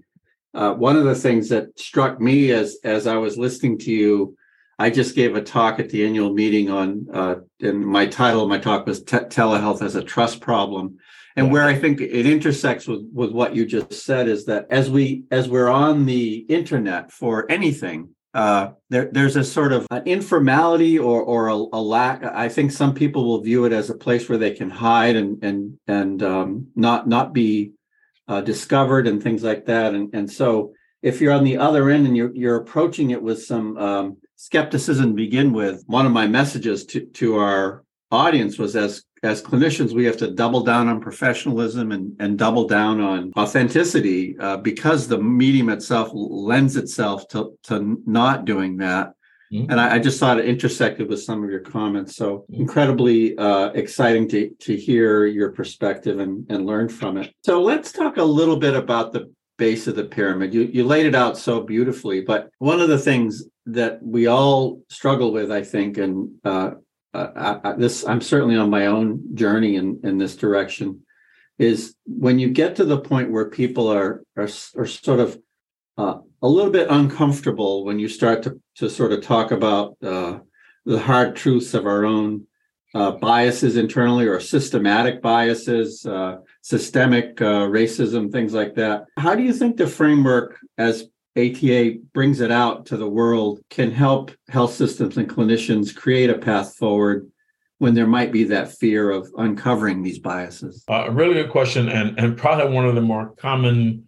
Uh, 0.53 0.73
one 0.73 0.97
of 0.97 1.05
the 1.05 1.15
things 1.15 1.47
that 1.49 1.79
struck 1.79 2.19
me 2.19 2.51
as 2.51 2.79
as 2.83 3.07
I 3.07 3.15
was 3.15 3.37
listening 3.37 3.77
to 3.79 3.91
you, 3.91 4.35
I 4.77 4.89
just 4.89 5.15
gave 5.15 5.37
a 5.37 5.41
talk 5.41 5.79
at 5.79 5.89
the 5.89 6.05
annual 6.05 6.33
meeting 6.33 6.69
on, 6.69 7.45
and 7.61 7.85
my 7.85 8.07
title 8.07 8.43
of 8.43 8.49
my 8.49 8.57
talk 8.57 8.85
was 8.85 9.01
telehealth 9.05 9.81
as 9.81 9.95
a 9.95 10.03
trust 10.03 10.41
problem. 10.41 10.97
And 11.35 11.51
where 11.51 11.63
I 11.63 11.75
think 11.75 12.01
it 12.01 12.25
intersects 12.25 12.87
with, 12.87 13.07
with 13.13 13.31
what 13.31 13.55
you 13.55 13.65
just 13.65 13.93
said 13.93 14.27
is 14.27 14.45
that 14.45 14.67
as 14.69 14.89
we 14.89 15.23
as 15.31 15.47
we're 15.47 15.69
on 15.69 16.05
the 16.05 16.45
internet 16.49 17.11
for 17.11 17.49
anything, 17.49 18.09
uh, 18.33 18.71
there, 18.89 19.09
there's 19.11 19.35
a 19.35 19.43
sort 19.43 19.73
of 19.73 19.87
an 19.91 20.03
informality 20.05 20.97
or 20.97 21.21
or 21.21 21.47
a, 21.47 21.55
a, 21.55 21.81
lack. 21.81 22.23
I 22.23 22.49
think 22.49 22.71
some 22.71 22.93
people 22.93 23.25
will 23.25 23.41
view 23.41 23.65
it 23.65 23.73
as 23.73 23.89
a 23.89 23.97
place 23.97 24.29
where 24.29 24.37
they 24.37 24.51
can 24.51 24.69
hide 24.69 25.15
and 25.15 25.43
and 25.43 25.77
and 25.87 26.23
um, 26.23 26.67
not 26.75 27.07
not 27.07 27.33
be 27.33 27.71
uh, 28.27 28.41
discovered 28.41 29.07
and 29.07 29.21
things 29.21 29.43
like 29.43 29.65
that. 29.65 29.93
And 29.93 30.13
and 30.13 30.31
so 30.31 30.73
if 31.01 31.19
you're 31.19 31.33
on 31.33 31.43
the 31.43 31.57
other 31.57 31.89
end 31.89 32.07
and 32.07 32.15
you're 32.15 32.33
you're 32.35 32.57
approaching 32.57 33.11
it 33.11 33.21
with 33.21 33.43
some 33.43 33.77
um, 33.77 34.17
skepticism 34.37 35.07
to 35.07 35.13
begin 35.13 35.51
with, 35.51 35.83
one 35.87 36.05
of 36.05 36.11
my 36.11 36.27
messages 36.27 36.85
to 36.87 37.05
to 37.05 37.37
our 37.37 37.83
audience 38.11 38.57
was 38.57 38.75
as 38.75 39.03
as 39.23 39.41
clinicians 39.41 39.93
we 39.93 40.05
have 40.05 40.17
to 40.17 40.31
double 40.31 40.61
down 40.61 40.87
on 40.87 40.99
professionalism 40.99 41.91
and 41.91 42.15
and 42.19 42.37
double 42.37 42.67
down 42.67 42.99
on 42.99 43.31
authenticity 43.37 44.37
uh, 44.39 44.57
because 44.57 45.07
the 45.07 45.17
medium 45.17 45.69
itself 45.69 46.09
lends 46.13 46.75
itself 46.75 47.27
to 47.29 47.57
to 47.63 48.01
not 48.05 48.45
doing 48.45 48.77
that 48.77 49.13
Mm-hmm. 49.51 49.69
And 49.69 49.81
I, 49.81 49.95
I, 49.95 49.99
just 49.99 50.19
thought 50.19 50.39
it 50.39 50.45
intersected 50.45 51.09
with 51.09 51.21
some 51.21 51.43
of 51.43 51.49
your 51.49 51.59
comments. 51.59 52.15
So 52.15 52.37
mm-hmm. 52.37 52.61
incredibly 52.61 53.37
uh, 53.37 53.67
exciting 53.69 54.29
to, 54.29 54.49
to 54.49 54.75
hear 54.77 55.25
your 55.25 55.51
perspective 55.51 56.19
and, 56.19 56.49
and 56.49 56.65
learn 56.65 56.87
from 56.87 57.17
it. 57.17 57.33
So 57.43 57.61
let's 57.61 57.91
talk 57.91 58.17
a 58.17 58.23
little 58.23 58.55
bit 58.55 58.75
about 58.75 59.11
the 59.11 59.31
base 59.57 59.87
of 59.87 59.95
the 59.95 60.05
pyramid. 60.05 60.53
You, 60.53 60.61
you 60.61 60.85
laid 60.85 61.05
it 61.05 61.15
out 61.15 61.37
so 61.37 61.61
beautifully, 61.61 62.21
but 62.21 62.49
one 62.59 62.79
of 62.79 62.87
the 62.87 62.97
things 62.97 63.43
that 63.65 64.01
we 64.01 64.27
all 64.27 64.81
struggle 64.89 65.33
with, 65.33 65.51
I 65.51 65.63
think, 65.63 65.97
and 65.97 66.31
uh, 66.45 66.71
uh, 67.13 67.59
I, 67.63 67.73
this 67.73 68.07
I'm 68.07 68.21
certainly 68.21 68.55
on 68.55 68.69
my 68.69 68.85
own 68.87 69.35
journey 69.35 69.75
in, 69.75 69.99
in 70.03 70.17
this 70.17 70.35
direction, 70.35 71.01
is 71.59 71.95
when 72.05 72.39
you 72.39 72.49
get 72.49 72.75
to 72.75 72.85
the 72.85 72.99
point 72.99 73.31
where 73.31 73.49
people 73.49 73.87
are 73.87 74.23
are, 74.37 74.49
are 74.77 74.85
sort 74.85 75.19
of 75.19 75.39
uh, 75.97 76.19
a 76.41 76.47
little 76.47 76.71
bit 76.71 76.87
uncomfortable 76.89 77.85
when 77.85 77.99
you 77.99 78.07
start 78.07 78.43
to, 78.43 78.59
to 78.75 78.89
sort 78.89 79.11
of 79.11 79.21
talk 79.21 79.51
about 79.51 79.95
uh, 80.03 80.39
the 80.85 80.99
hard 80.99 81.35
truths 81.35 81.73
of 81.73 81.85
our 81.85 82.05
own 82.05 82.47
uh, 82.95 83.11
biases 83.11 83.77
internally 83.77 84.27
or 84.27 84.39
systematic 84.39 85.21
biases, 85.21 86.05
uh, 86.05 86.37
systemic 86.61 87.37
racism, 87.37 88.31
things 88.31 88.53
like 88.53 88.73
that. 88.75 89.05
How 89.17 89.35
do 89.35 89.43
you 89.43 89.53
think 89.53 89.77
the 89.77 89.87
framework, 89.87 90.57
as 90.77 91.07
ATA 91.37 91.97
brings 92.13 92.41
it 92.41 92.51
out 92.51 92.85
to 92.87 92.97
the 92.97 93.07
world, 93.07 93.61
can 93.69 93.91
help 93.91 94.31
health 94.49 94.73
systems 94.73 95.17
and 95.17 95.29
clinicians 95.29 95.95
create 95.95 96.29
a 96.29 96.37
path 96.37 96.75
forward 96.75 97.31
when 97.77 97.93
there 97.93 98.07
might 98.07 98.31
be 98.31 98.43
that 98.43 98.71
fear 98.71 99.09
of 99.09 99.31
uncovering 99.37 100.03
these 100.03 100.19
biases? 100.19 100.83
Uh, 100.89 101.05
a 101.07 101.11
really 101.11 101.35
good 101.35 101.49
question, 101.49 101.89
and, 101.89 102.19
and 102.19 102.37
probably 102.37 102.73
one 102.73 102.85
of 102.85 102.95
the 102.95 103.01
more 103.01 103.33
common 103.37 104.07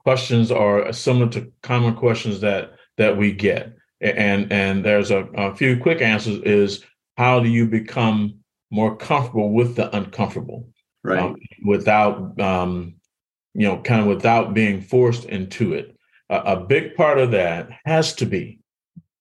questions 0.00 0.50
are 0.50 0.92
similar 0.92 1.28
to 1.30 1.50
common 1.62 1.94
questions 1.94 2.40
that 2.40 2.72
that 2.96 3.16
we 3.16 3.32
get. 3.32 3.72
And 4.00 4.52
and 4.52 4.84
there's 4.84 5.10
a, 5.10 5.24
a, 5.34 5.54
few 5.54 5.78
quick 5.78 6.02
answers 6.02 6.38
is 6.40 6.84
how 7.16 7.40
do 7.40 7.48
you 7.48 7.66
become 7.66 8.40
more 8.70 8.96
comfortable 8.96 9.52
with 9.52 9.76
the 9.76 9.94
uncomfortable? 9.96 10.68
Right. 11.02 11.22
Um, 11.22 11.36
without 11.64 12.38
um, 12.40 12.96
you 13.54 13.66
know 13.66 13.80
kind 13.80 14.02
of 14.02 14.06
without 14.06 14.52
being 14.52 14.82
forced 14.82 15.24
into 15.24 15.72
it 15.72 15.93
a, 16.30 16.56
big 16.56 16.94
part 16.94 17.18
of 17.18 17.30
that 17.32 17.68
has 17.84 18.14
to 18.14 18.26
be 18.26 18.60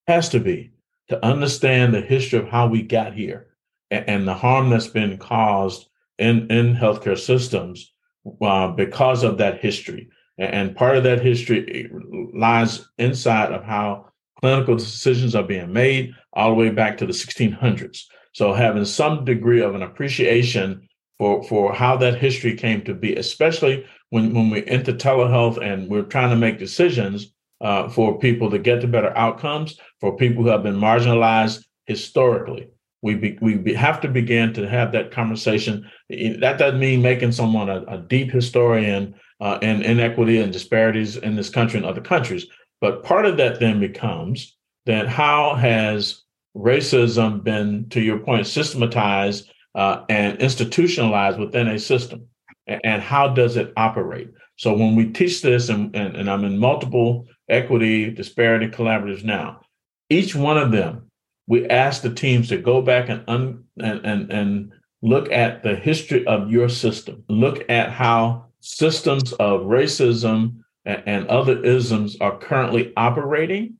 has 0.07 0.29
to 0.29 0.39
be 0.39 0.71
to 1.09 1.25
understand 1.25 1.93
the 1.93 2.01
history 2.01 2.39
of 2.39 2.47
how 2.47 2.67
we 2.67 2.81
got 2.81 3.13
here 3.13 3.47
and, 3.91 4.09
and 4.09 4.27
the 4.27 4.33
harm 4.33 4.69
that's 4.69 4.87
been 4.87 5.17
caused 5.17 5.87
in 6.17 6.49
in 6.51 6.75
healthcare 6.75 7.19
systems 7.19 7.93
uh, 8.41 8.69
because 8.69 9.23
of 9.23 9.37
that 9.37 9.59
history 9.59 10.09
and 10.37 10.75
part 10.75 10.97
of 10.97 11.03
that 11.03 11.21
history 11.21 11.89
lies 12.33 12.87
inside 12.97 13.51
of 13.51 13.63
how 13.63 14.07
clinical 14.39 14.75
decisions 14.75 15.35
are 15.35 15.43
being 15.43 15.71
made 15.71 16.13
all 16.33 16.49
the 16.49 16.55
way 16.55 16.69
back 16.69 16.97
to 16.97 17.05
the 17.05 17.13
1600s. 17.13 18.05
So 18.33 18.51
having 18.51 18.85
some 18.85 19.25
degree 19.25 19.61
of 19.61 19.75
an 19.75 19.83
appreciation 19.83 20.87
for, 21.17 21.43
for 21.43 21.73
how 21.73 21.97
that 21.97 22.19
history 22.19 22.55
came 22.55 22.83
to 22.83 22.93
be, 22.93 23.15
especially 23.15 23.85
when, 24.09 24.33
when 24.33 24.49
we 24.49 24.65
enter 24.65 24.93
telehealth 24.93 25.61
and 25.61 25.89
we're 25.89 26.03
trying 26.03 26.29
to 26.29 26.35
make 26.35 26.59
decisions 26.59 27.33
uh, 27.61 27.87
for 27.89 28.19
people 28.19 28.49
to 28.51 28.59
get 28.59 28.81
to 28.81 28.87
better 28.87 29.15
outcomes, 29.17 29.79
for 29.99 30.17
people 30.17 30.43
who 30.43 30.49
have 30.49 30.63
been 30.63 30.75
marginalized 30.75 31.63
historically. 31.85 32.67
We, 33.01 33.15
be, 33.15 33.37
we 33.41 33.55
be, 33.55 33.73
have 33.73 33.99
to 34.01 34.07
begin 34.07 34.53
to 34.53 34.67
have 34.67 34.91
that 34.93 35.11
conversation. 35.11 35.89
That 36.09 36.57
doesn't 36.57 36.79
mean 36.79 37.01
making 37.01 37.33
someone 37.33 37.69
a, 37.69 37.83
a 37.83 37.97
deep 37.97 38.31
historian 38.31 39.15
uh, 39.41 39.59
and 39.61 39.83
inequity 39.83 40.39
and 40.39 40.53
disparities 40.53 41.17
in 41.17 41.35
this 41.35 41.49
country 41.49 41.77
and 41.77 41.85
other 41.85 42.01
countries. 42.01 42.45
But 42.79 43.03
part 43.03 43.25
of 43.25 43.37
that 43.37 43.59
then 43.59 43.79
becomes 43.79 44.55
that 44.85 45.07
how 45.07 45.55
has 45.55 46.21
racism 46.55 47.43
been, 47.43 47.89
to 47.89 48.01
your 48.01 48.19
point, 48.19 48.47
systematized 48.47 49.51
uh, 49.75 50.03
and 50.09 50.37
institutionalized 50.39 51.39
within 51.39 51.67
a 51.67 51.79
system? 51.79 52.27
And 52.67 53.01
how 53.01 53.27
does 53.27 53.57
it 53.57 53.73
operate? 53.75 54.29
So 54.55 54.73
when 54.73 54.95
we 54.95 55.11
teach 55.11 55.41
this, 55.41 55.69
and, 55.69 55.95
and, 55.95 56.15
and 56.15 56.29
I'm 56.29 56.45
in 56.45 56.57
multiple 56.57 57.27
equity, 57.49 58.11
disparity 58.11 58.67
collaboratives 58.67 59.23
now, 59.23 59.61
each 60.09 60.35
one 60.35 60.57
of 60.57 60.71
them, 60.71 61.09
we 61.47 61.67
ask 61.67 62.01
the 62.01 62.13
teams 62.13 62.49
to 62.49 62.57
go 62.57 62.81
back 62.81 63.09
and, 63.09 63.23
un, 63.27 63.63
and, 63.77 64.05
and, 64.05 64.31
and 64.31 64.71
look 65.01 65.31
at 65.31 65.63
the 65.63 65.75
history 65.75 66.25
of 66.27 66.49
your 66.49 66.69
system, 66.69 67.23
look 67.27 67.69
at 67.69 67.91
how 67.91 68.45
systems 68.61 69.33
of 69.33 69.61
racism 69.61 70.63
and, 70.85 71.03
and 71.05 71.27
other 71.27 71.61
isms 71.63 72.15
are 72.21 72.37
currently 72.37 72.93
operating? 72.95 73.77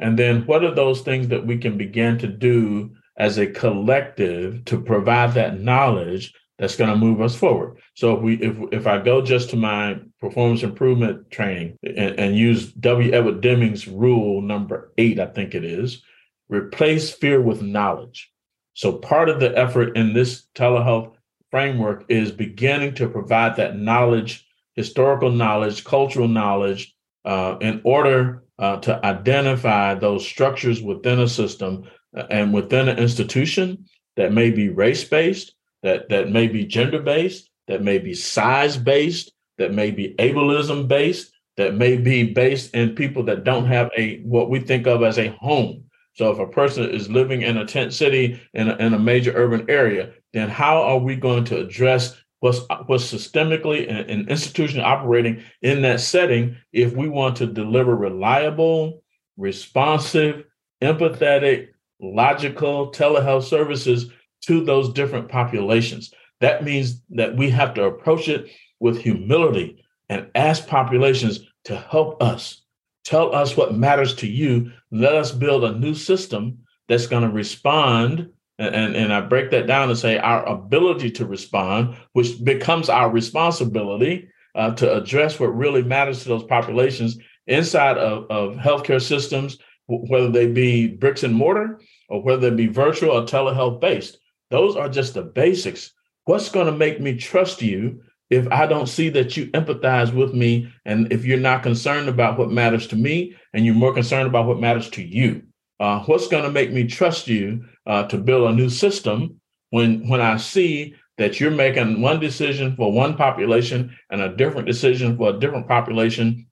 And 0.00 0.18
then 0.18 0.46
what 0.46 0.64
are 0.64 0.74
those 0.74 1.02
things 1.02 1.28
that 1.28 1.46
we 1.46 1.58
can 1.58 1.76
begin 1.76 2.16
to 2.18 2.26
do 2.26 2.92
as 3.16 3.38
a 3.38 3.46
collective 3.46 4.64
to 4.66 4.80
provide 4.80 5.34
that 5.34 5.60
knowledge 5.60 6.34
that's 6.58 6.76
going 6.76 6.90
to 6.90 6.96
move 6.96 7.20
us 7.20 7.34
forward. 7.34 7.78
So 7.94 8.16
if 8.16 8.22
we 8.22 8.34
if 8.36 8.56
if 8.72 8.86
I 8.86 8.98
go 8.98 9.20
just 9.20 9.50
to 9.50 9.56
my 9.56 9.98
performance 10.20 10.62
improvement 10.62 11.30
training 11.30 11.78
and, 11.82 12.18
and, 12.18 12.36
use 12.36 12.72
W. 12.74 13.12
Edward 13.12 13.40
Deming's 13.40 13.88
rule 13.88 14.40
number 14.40 14.92
eight, 14.96 15.18
I 15.18 15.26
think 15.26 15.54
it 15.54 15.64
is, 15.64 16.02
replace 16.48 17.10
fear 17.10 17.40
with 17.40 17.62
knowledge. 17.62 18.30
So 18.74 18.92
part 18.92 19.28
of 19.28 19.40
the 19.40 19.56
effort 19.58 19.96
in 19.96 20.14
this 20.14 20.46
telehealth 20.54 21.12
framework 21.50 22.04
is 22.08 22.30
beginning 22.30 22.94
to 22.94 23.08
provide 23.08 23.56
that 23.56 23.76
knowledge, 23.76 24.46
historical 24.74 25.30
knowledge, 25.30 25.84
cultural 25.84 26.28
knowledge, 26.28 26.94
uh, 27.24 27.56
in 27.60 27.80
order 27.84 28.44
uh, 28.58 28.76
to 28.78 29.04
identify 29.04 29.94
those 29.94 30.26
structures 30.26 30.80
within 30.80 31.18
a 31.18 31.28
system 31.28 31.84
and 32.14 32.52
within 32.52 32.88
an 32.88 32.98
institution 32.98 33.86
that 34.16 34.32
may 34.32 34.50
be 34.50 34.68
race 34.68 35.04
based, 35.04 35.54
that, 35.82 36.08
that 36.10 36.30
may 36.30 36.46
be 36.46 36.64
gender 36.64 37.00
based, 37.00 37.50
that 37.68 37.82
may 37.82 37.98
be 37.98 38.14
size 38.14 38.76
based, 38.76 39.32
that 39.58 39.72
may 39.72 39.90
be 39.90 40.14
ableism 40.18 40.88
based, 40.88 41.32
that 41.56 41.74
may 41.74 41.96
be 41.96 42.32
based 42.32 42.74
in 42.74 42.94
people 42.94 43.24
that 43.24 43.44
don't 43.44 43.66
have 43.66 43.90
a 43.96 44.20
what 44.20 44.50
we 44.50 44.60
think 44.60 44.86
of 44.86 45.02
as 45.02 45.18
a 45.18 45.28
home. 45.40 45.84
So 46.14 46.30
if 46.30 46.38
a 46.38 46.46
person 46.46 46.90
is 46.90 47.10
living 47.10 47.42
in 47.42 47.56
a 47.56 47.66
tent 47.66 47.92
city 47.92 48.40
in 48.54 48.68
a, 48.68 48.76
in 48.76 48.94
a 48.94 48.98
major 48.98 49.32
urban 49.34 49.68
area, 49.68 50.12
then 50.32 50.48
how 50.48 50.82
are 50.82 50.98
we 50.98 51.16
going 51.16 51.44
to 51.44 51.58
address 51.58 52.16
what's 52.40 52.60
what's 52.86 53.10
systemically 53.12 53.88
and, 53.88 54.10
and 54.10 54.28
institutionally 54.28 54.82
operating 54.82 55.42
in 55.62 55.82
that 55.82 56.00
setting 56.00 56.56
if 56.72 56.94
we 56.94 57.08
want 57.08 57.36
to 57.36 57.46
deliver 57.46 57.94
reliable, 57.94 59.02
responsive, 59.36 60.44
empathetic, 60.82 61.68
logical 62.02 62.90
telehealth 62.92 63.44
services 63.44 64.10
to 64.42 64.64
those 64.64 64.92
different 64.92 65.28
populations? 65.28 66.12
That 66.40 66.64
means 66.64 67.00
that 67.10 67.36
we 67.36 67.50
have 67.50 67.74
to 67.74 67.84
approach 67.84 68.28
it 68.28 68.50
with 68.80 68.98
humility 68.98 69.84
and 70.08 70.28
ask 70.34 70.66
populations 70.66 71.40
to 71.64 71.76
help 71.76 72.22
us 72.22 72.62
Tell 73.04 73.34
us 73.34 73.56
what 73.56 73.74
matters 73.74 74.14
to 74.16 74.28
you. 74.28 74.72
Let 74.90 75.14
us 75.14 75.32
build 75.32 75.64
a 75.64 75.78
new 75.78 75.94
system 75.94 76.58
that's 76.88 77.06
going 77.06 77.22
to 77.22 77.30
respond. 77.30 78.30
And, 78.58 78.74
and, 78.74 78.96
and 78.96 79.12
I 79.12 79.20
break 79.22 79.50
that 79.50 79.66
down 79.66 79.88
and 79.88 79.98
say 79.98 80.18
our 80.18 80.46
ability 80.46 81.10
to 81.12 81.26
respond, 81.26 81.96
which 82.12 82.42
becomes 82.44 82.88
our 82.88 83.10
responsibility 83.10 84.28
uh, 84.54 84.72
to 84.74 84.96
address 84.96 85.40
what 85.40 85.56
really 85.56 85.82
matters 85.82 86.22
to 86.22 86.28
those 86.28 86.44
populations 86.44 87.18
inside 87.46 87.98
of, 87.98 88.30
of 88.30 88.54
healthcare 88.56 89.02
systems, 89.02 89.58
whether 89.86 90.30
they 90.30 90.46
be 90.46 90.86
bricks 90.86 91.24
and 91.24 91.34
mortar 91.34 91.80
or 92.12 92.22
whether 92.22 92.48
it 92.48 92.56
be 92.56 92.66
virtual 92.66 93.10
or 93.10 93.22
telehealth 93.22 93.80
based. 93.80 94.18
Those 94.50 94.76
are 94.76 94.88
just 94.90 95.14
the 95.14 95.22
basics. 95.22 95.92
What's 96.26 96.50
going 96.50 96.66
to 96.66 96.72
make 96.72 97.00
me 97.00 97.16
trust 97.16 97.62
you 97.62 98.02
if 98.28 98.46
I 98.52 98.66
don't 98.66 98.86
see 98.86 99.08
that 99.08 99.34
you 99.34 99.46
empathize 99.52 100.12
with 100.12 100.34
me 100.34 100.70
and 100.84 101.10
if 101.10 101.24
you're 101.24 101.38
not 101.38 101.62
concerned 101.62 102.10
about 102.10 102.38
what 102.38 102.50
matters 102.50 102.86
to 102.88 102.96
me 102.96 103.34
and 103.54 103.64
you're 103.64 103.74
more 103.74 103.94
concerned 103.94 104.26
about 104.28 104.46
what 104.46 104.60
matters 104.60 104.90
to 104.90 105.02
you, 105.02 105.42
uh, 105.80 106.00
what's 106.00 106.28
going 106.28 106.44
to 106.44 106.50
make 106.50 106.70
me 106.70 106.86
trust 106.86 107.28
you 107.28 107.64
uh, 107.86 108.02
to 108.08 108.18
build 108.18 108.50
a 108.50 108.54
new 108.54 108.68
system 108.68 109.40
when 109.70 110.06
when 110.06 110.20
I 110.20 110.36
see 110.36 110.94
that 111.16 111.40
you're 111.40 111.50
making 111.50 112.02
one 112.02 112.20
decision 112.20 112.76
for 112.76 112.92
one 112.92 113.16
population 113.16 113.96
and 114.10 114.20
a 114.20 114.36
different 114.36 114.66
decision 114.66 115.16
for 115.16 115.30
a 115.30 115.38
different 115.38 115.66
population 115.66 116.46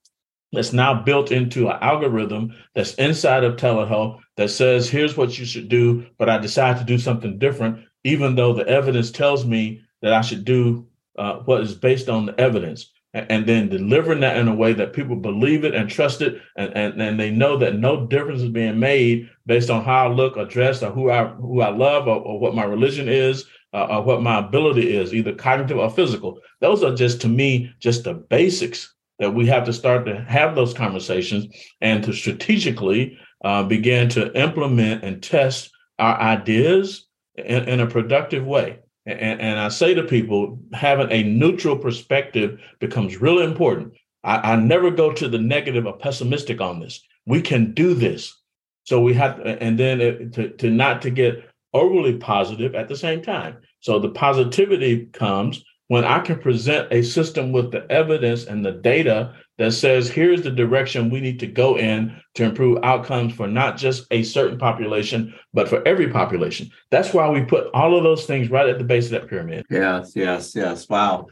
that's 0.53 0.73
now 0.73 1.03
built 1.03 1.31
into 1.31 1.69
an 1.69 1.79
algorithm 1.83 2.55
that's 2.75 2.95
inside 2.95 3.45
of 3.45 3.57
telehealth 3.57 4.21
that 4.41 4.49
says 4.49 4.89
here's 4.89 5.19
what 5.19 5.39
you 5.39 5.45
should 5.45 5.69
do 5.69 6.07
but 6.17 6.31
i 6.31 6.39
decide 6.39 6.79
to 6.79 6.85
do 6.85 6.99
something 6.99 7.39
different 7.39 7.85
even 8.05 8.35
though 8.35 8.55
the 8.55 8.67
evidence 8.67 9.11
tells 9.11 9.45
me 9.45 9.83
that 10.01 10.15
i 10.15 10.23
should 10.23 10.47
do 10.47 10.87
uh, 11.19 11.35
what 11.41 11.61
is 11.61 11.75
based 11.75 12.09
on 12.09 12.25
the 12.25 12.41
evidence. 12.41 12.91
and 13.13 13.45
then 13.47 13.69
delivering 13.69 14.21
that 14.21 14.39
in 14.39 14.49
a 14.49 14.55
way 14.55 14.73
that 14.73 14.95
people 14.95 15.15
believe 15.15 15.63
it 15.63 15.75
and 15.75 15.91
trust 15.91 16.23
it 16.23 16.41
and, 16.57 16.75
and, 16.75 17.03
and 17.03 17.21
they 17.21 17.31
know 17.31 17.59
that 17.59 17.77
no 17.77 18.07
difference 18.07 18.41
is 18.41 18.49
being 18.49 18.79
made 18.79 19.29
based 19.45 19.69
on 19.69 19.85
how 19.85 20.07
I 20.07 20.11
look 20.11 20.39
or 20.39 20.47
dress 20.47 20.83
or 20.83 20.91
who 20.91 21.11
I 21.11 21.27
who 21.27 21.61
I 21.61 21.69
love 21.69 22.09
or, 22.09 22.17
or 22.17 22.41
what 22.41 22.55
my 22.55 22.65
religion 22.65 23.11
is 23.11 23.45
uh, 23.75 23.89
or 23.91 24.03
what 24.03 24.23
my 24.23 24.39
ability 24.39 24.97
is, 24.97 25.13
either 25.13 25.35
cognitive 25.35 25.77
or 25.77 25.91
physical. 25.91 26.39
Those 26.61 26.83
are 26.83 26.95
just 26.95 27.21
to 27.23 27.29
me 27.29 27.75
just 27.79 28.05
the 28.05 28.15
basics 28.15 28.95
that 29.19 29.35
we 29.35 29.47
have 29.47 29.65
to 29.67 29.73
start 29.73 30.07
to 30.07 30.23
have 30.23 30.55
those 30.55 30.73
conversations 30.73 31.47
and 31.81 32.03
to 32.05 32.13
strategically 32.13 33.19
uh, 33.45 33.63
begin 33.63 34.09
to 34.11 34.37
implement 34.41 35.05
and 35.05 35.23
test 35.23 35.71
our 35.99 36.19
ideas 36.21 37.07
in, 37.37 37.69
in 37.69 37.81
a 37.81 37.87
productive 37.87 38.45
way. 38.45 38.79
And, 39.07 39.41
and, 39.41 39.59
I 39.59 39.69
say 39.71 39.95
to 39.95 40.03
people, 40.03 40.59
having 40.73 41.11
a 41.11 41.23
neutral 41.23 41.77
perspective 41.77 42.61
becomes 42.81 43.21
really 43.21 43.45
important. 43.45 43.95
I, 44.23 44.53
I, 44.53 44.57
never 44.57 44.91
go 44.91 45.13
to 45.13 45.29
the 45.29 45.39
negative 45.39 45.87
or 45.87 45.97
pessimistic 45.97 46.61
on 46.61 46.81
this. 46.81 47.01
We 47.25 47.41
can 47.41 47.73
do 47.73 47.95
this. 47.95 48.37
So 48.85 49.01
we 49.01 49.15
have, 49.15 49.41
and 49.41 49.79
then 49.79 50.01
it, 50.01 50.33
to, 50.35 50.51
to 50.51 50.71
not 50.71 51.01
to 51.03 51.11
get 51.11 51.49
overly 51.73 52.17
positive 52.17 52.75
at 52.75 52.89
the 52.89 52.97
same 52.97 53.23
time. 53.23 53.57
So 53.81 53.99
the 53.99 54.11
positivity 54.11 55.07
comes 55.07 55.65
when 55.89 56.05
I 56.05 56.21
can 56.21 56.39
present 56.39 56.93
a 56.93 57.03
system 57.03 57.53
with 57.53 57.73
the 57.73 57.91
evidence 57.91 58.45
and 58.45 58.65
the 58.65 58.73
data 58.73 59.35
that 59.61 59.73
says 59.73 60.09
here's 60.09 60.41
the 60.41 60.51
direction 60.51 61.11
we 61.11 61.21
need 61.21 61.39
to 61.39 61.47
go 61.47 61.77
in 61.77 62.19
to 62.35 62.45
improve 62.45 62.79
outcomes 62.83 63.35
for 63.35 63.47
not 63.47 63.77
just 63.77 64.07
a 64.11 64.23
certain 64.23 64.57
population, 64.57 65.35
but 65.53 65.69
for 65.69 65.87
every 65.87 66.09
population. 66.09 66.71
That's 66.91 67.13
why 67.13 67.29
we 67.29 67.45
put 67.45 67.67
all 67.75 67.95
of 67.95 68.03
those 68.03 68.25
things 68.25 68.51
right 68.51 68.71
at 68.71 68.79
the 68.79 68.85
base 68.85 69.05
of 69.07 69.11
that 69.11 69.29
pyramid. 69.29 69.67
Yes, 69.69 70.13
yes, 70.17 70.57
yes. 70.57 70.89
Wow, 70.89 71.27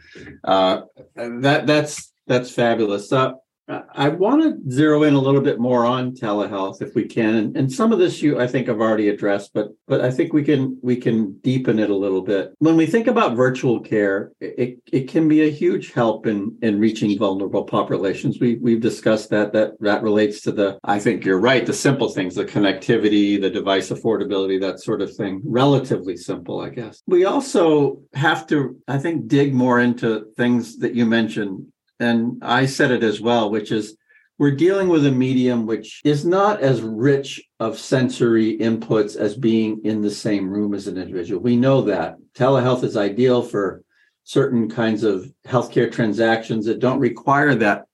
uh, 0.45 0.83
that 1.17 1.67
that's 1.67 2.13
that's 2.27 2.51
fabulous. 2.51 3.11
Uh, 3.11 3.33
I 3.69 4.09
want 4.09 4.43
to 4.43 4.73
zero 4.73 5.03
in 5.03 5.13
a 5.13 5.21
little 5.21 5.43
bit 5.43 5.59
more 5.59 5.85
on 5.85 6.13
telehealth 6.13 6.81
if 6.81 6.95
we 6.95 7.05
can, 7.05 7.53
and, 7.55 7.69
some 7.71 7.93
of 7.93 7.99
this 7.99 8.23
you 8.23 8.41
I 8.41 8.47
think 8.47 8.69
I've 8.69 8.81
already 8.81 9.11
addressed, 9.11 9.53
but 9.53 9.69
but 9.87 10.01
I 10.01 10.11
think 10.11 10.33
we 10.33 10.43
can 10.43 10.79
we 10.83 10.97
can 10.97 11.39
deepen 11.41 11.79
it 11.79 11.91
a 11.91 11.97
little 11.97 12.23
bit. 12.23 12.55
When 12.59 12.77
we 12.77 12.87
think 12.87 13.07
about 13.07 13.37
virtual 13.37 13.81
care, 13.81 14.33
it 14.41 14.79
it 14.91 15.09
can 15.09 15.29
be 15.29 15.43
a 15.43 15.51
huge 15.51 15.93
help 15.93 16.27
in 16.27 16.57
in 16.63 16.81
reaching 16.81 17.19
vulnerable 17.19 17.65
populations. 17.65 18.39
We 18.41 18.55
we've 18.57 18.81
discussed 18.81 19.29
that 19.31 19.53
that 19.53 19.73
that 19.81 20.03
relates 20.03 20.41
to 20.43 20.53
the 20.53 20.79
I 20.83 20.99
think 20.99 21.25
you're 21.25 21.41
right 21.41 21.67
the 21.67 21.75
simple 21.75 22.09
things 22.09 22.35
the 22.35 22.47
connectivity, 22.47 23.41
the 23.41 23.51
device 23.51 23.91
affordability, 23.91 24.59
that 24.63 24.81
sort 24.81 25.03
of 25.03 25.15
thing. 25.15 25.43
Relatively 25.45 26.17
simple, 26.17 26.61
I 26.61 26.71
guess. 26.71 27.03
We 27.07 27.27
also 27.27 28.01
have 28.15 28.47
to 28.47 28.81
I 28.89 28.99
think 28.99 29.29
dig 29.29 29.53
more 29.53 29.79
into 29.81 30.33
things 30.37 30.79
that 30.79 30.95
you 30.95 31.05
mentioned 31.05 31.67
and 32.01 32.43
I 32.43 32.67
said 32.67 32.91
it 32.91 33.03
as 33.03 33.21
well, 33.21 33.51
which 33.51 33.73
is 33.73 33.97
we're 34.39 34.53
dealing 34.53 34.89
with 34.89 35.05
a 35.05 35.11
medium 35.11 35.67
which 35.67 36.01
is 36.05 36.25
not 36.25 36.61
as 36.61 36.81
rich 36.81 37.43
of 37.59 37.79
sensory 37.79 38.57
inputs 38.59 39.17
as 39.17 39.37
being 39.37 39.81
in 39.85 40.01
the 40.01 40.11
same 40.11 40.49
room 40.49 40.75
as 40.75 40.87
an 40.87 40.97
individual. 40.97 41.43
We 41.43 41.57
know 41.57 41.83
that 41.83 42.17
telehealth 42.35 42.85
is 42.85 42.97
ideal 42.97 43.43
for 43.43 43.83
certain 44.23 44.69
kinds 44.71 45.03
of 45.03 45.33
healthcare 45.45 45.91
transactions 45.91 46.67
that 46.67 46.79
don't 46.79 47.01
require 47.01 47.57
that 47.57 47.87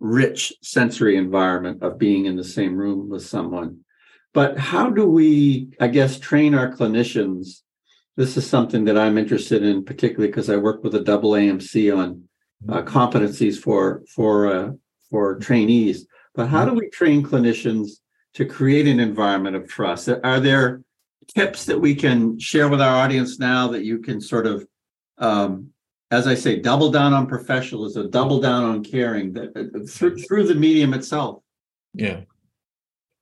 rich 0.00 0.52
sensory 0.60 1.16
environment 1.16 1.82
of 1.82 1.98
being 1.98 2.26
in 2.26 2.34
the 2.34 2.42
same 2.42 2.76
room 2.76 3.08
with 3.08 3.24
someone. 3.24 3.78
But 4.34 4.58
how 4.58 4.90
do 4.90 5.06
we, 5.06 5.68
I 5.78 5.86
guess, 5.86 6.18
train 6.18 6.54
our 6.54 6.72
clinicians? 6.72 7.60
This 8.16 8.36
is 8.36 8.48
something 8.48 8.86
that 8.86 8.98
I'm 8.98 9.18
interested 9.18 9.62
in, 9.62 9.84
particularly 9.84 10.28
because 10.28 10.50
I 10.50 10.56
work 10.56 10.82
with 10.82 10.96
a 10.96 11.04
double 11.04 11.32
AMC 11.32 11.96
on 11.96 12.24
uh, 12.68 12.82
competencies 12.82 13.58
for 13.58 14.02
for 14.14 14.52
uh, 14.52 14.70
for 15.10 15.36
trainees. 15.38 16.06
But 16.34 16.48
how 16.48 16.64
do 16.64 16.72
we 16.72 16.88
train 16.88 17.22
clinicians 17.22 18.00
to 18.34 18.46
create 18.46 18.86
an 18.86 19.00
environment 19.00 19.56
of 19.56 19.68
trust? 19.68 20.08
Are 20.08 20.40
there 20.40 20.82
tips 21.28 21.66
that 21.66 21.78
we 21.78 21.94
can 21.94 22.38
share 22.38 22.68
with 22.68 22.80
our 22.80 22.96
audience 22.96 23.38
now 23.38 23.68
that 23.68 23.84
you 23.84 23.98
can 23.98 24.20
sort 24.20 24.46
of, 24.46 24.66
um, 25.18 25.68
as 26.10 26.26
I 26.26 26.34
say, 26.34 26.58
double 26.58 26.90
down 26.90 27.12
on 27.12 27.26
professionalism, 27.26 28.10
double 28.10 28.40
down 28.40 28.64
on 28.64 28.84
caring 28.84 29.34
that, 29.34 29.56
uh, 29.56 29.86
through 29.86 30.18
through 30.18 30.46
the 30.46 30.54
medium 30.54 30.94
itself? 30.94 31.42
Yeah. 31.94 32.22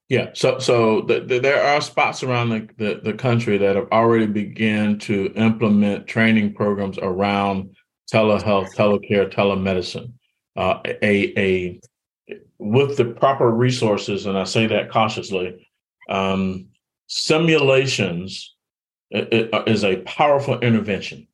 Yeah, 0.09 0.31
so 0.35 0.59
so 0.59 1.03
the, 1.03 1.21
the, 1.21 1.39
there 1.39 1.63
are 1.63 1.81
spots 1.81 2.25
around 2.25 2.49
the, 2.49 2.69
the, 2.79 3.01
the 3.01 3.13
country 3.13 3.59
that 3.59 3.77
have 3.77 3.87
already 3.93 4.27
begun 4.27 4.99
to 5.01 5.33
implement 5.37 6.09
training 6.09 6.53
programs 6.55 6.99
around 6.99 7.77
telehealth, 8.13 8.75
telecare, 8.75 9.33
telemedicine, 9.33 10.13
uh, 10.57 10.81
a, 10.85 11.39
a 11.39 11.81
with 12.59 12.97
the 12.97 13.05
proper 13.05 13.51
resources, 13.51 14.27
and 14.27 14.37
I 14.39 14.45
say 14.45 14.67
that 14.67 14.91
cautiously, 14.91 15.67
um, 16.09 16.69
simulations 17.07 18.55
is 19.11 19.85
a 19.85 19.97
powerful 20.03 20.61
intervention. 20.61 21.27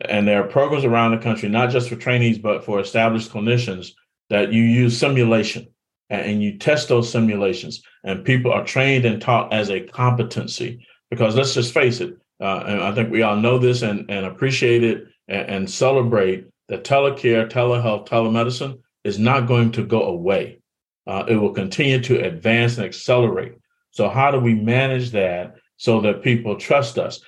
And 0.00 0.28
there 0.28 0.42
are 0.42 0.48
programs 0.48 0.84
around 0.84 1.12
the 1.12 1.22
country, 1.22 1.48
not 1.48 1.70
just 1.70 1.88
for 1.88 1.96
trainees, 1.96 2.38
but 2.38 2.64
for 2.64 2.80
established 2.80 3.32
clinicians, 3.32 3.92
that 4.30 4.52
you 4.52 4.62
use 4.62 4.98
simulation 4.98 5.68
and 6.10 6.42
you 6.42 6.58
test 6.58 6.88
those 6.88 7.10
simulations, 7.10 7.82
and 8.04 8.24
people 8.24 8.52
are 8.52 8.64
trained 8.64 9.04
and 9.04 9.20
taught 9.20 9.52
as 9.52 9.70
a 9.70 9.80
competency. 9.80 10.86
Because 11.10 11.36
let's 11.36 11.54
just 11.54 11.72
face 11.72 12.00
it, 12.00 12.16
uh, 12.40 12.64
and 12.66 12.82
I 12.82 12.92
think 12.92 13.10
we 13.10 13.22
all 13.22 13.36
know 13.36 13.58
this 13.58 13.82
and, 13.82 14.10
and 14.10 14.26
appreciate 14.26 14.84
it 14.84 15.04
and, 15.28 15.48
and 15.48 15.70
celebrate 15.70 16.46
that 16.68 16.84
telecare, 16.84 17.48
telehealth, 17.50 18.08
telemedicine 18.08 18.78
is 19.04 19.18
not 19.18 19.46
going 19.46 19.72
to 19.72 19.84
go 19.84 20.02
away. 20.04 20.60
Uh, 21.06 21.24
it 21.28 21.36
will 21.36 21.52
continue 21.52 22.00
to 22.00 22.24
advance 22.24 22.76
and 22.76 22.84
accelerate. 22.84 23.54
So, 23.90 24.08
how 24.08 24.30
do 24.30 24.38
we 24.38 24.54
manage 24.54 25.10
that 25.12 25.56
so 25.76 26.00
that 26.02 26.22
people 26.22 26.56
trust 26.56 26.98
us? 26.98 27.20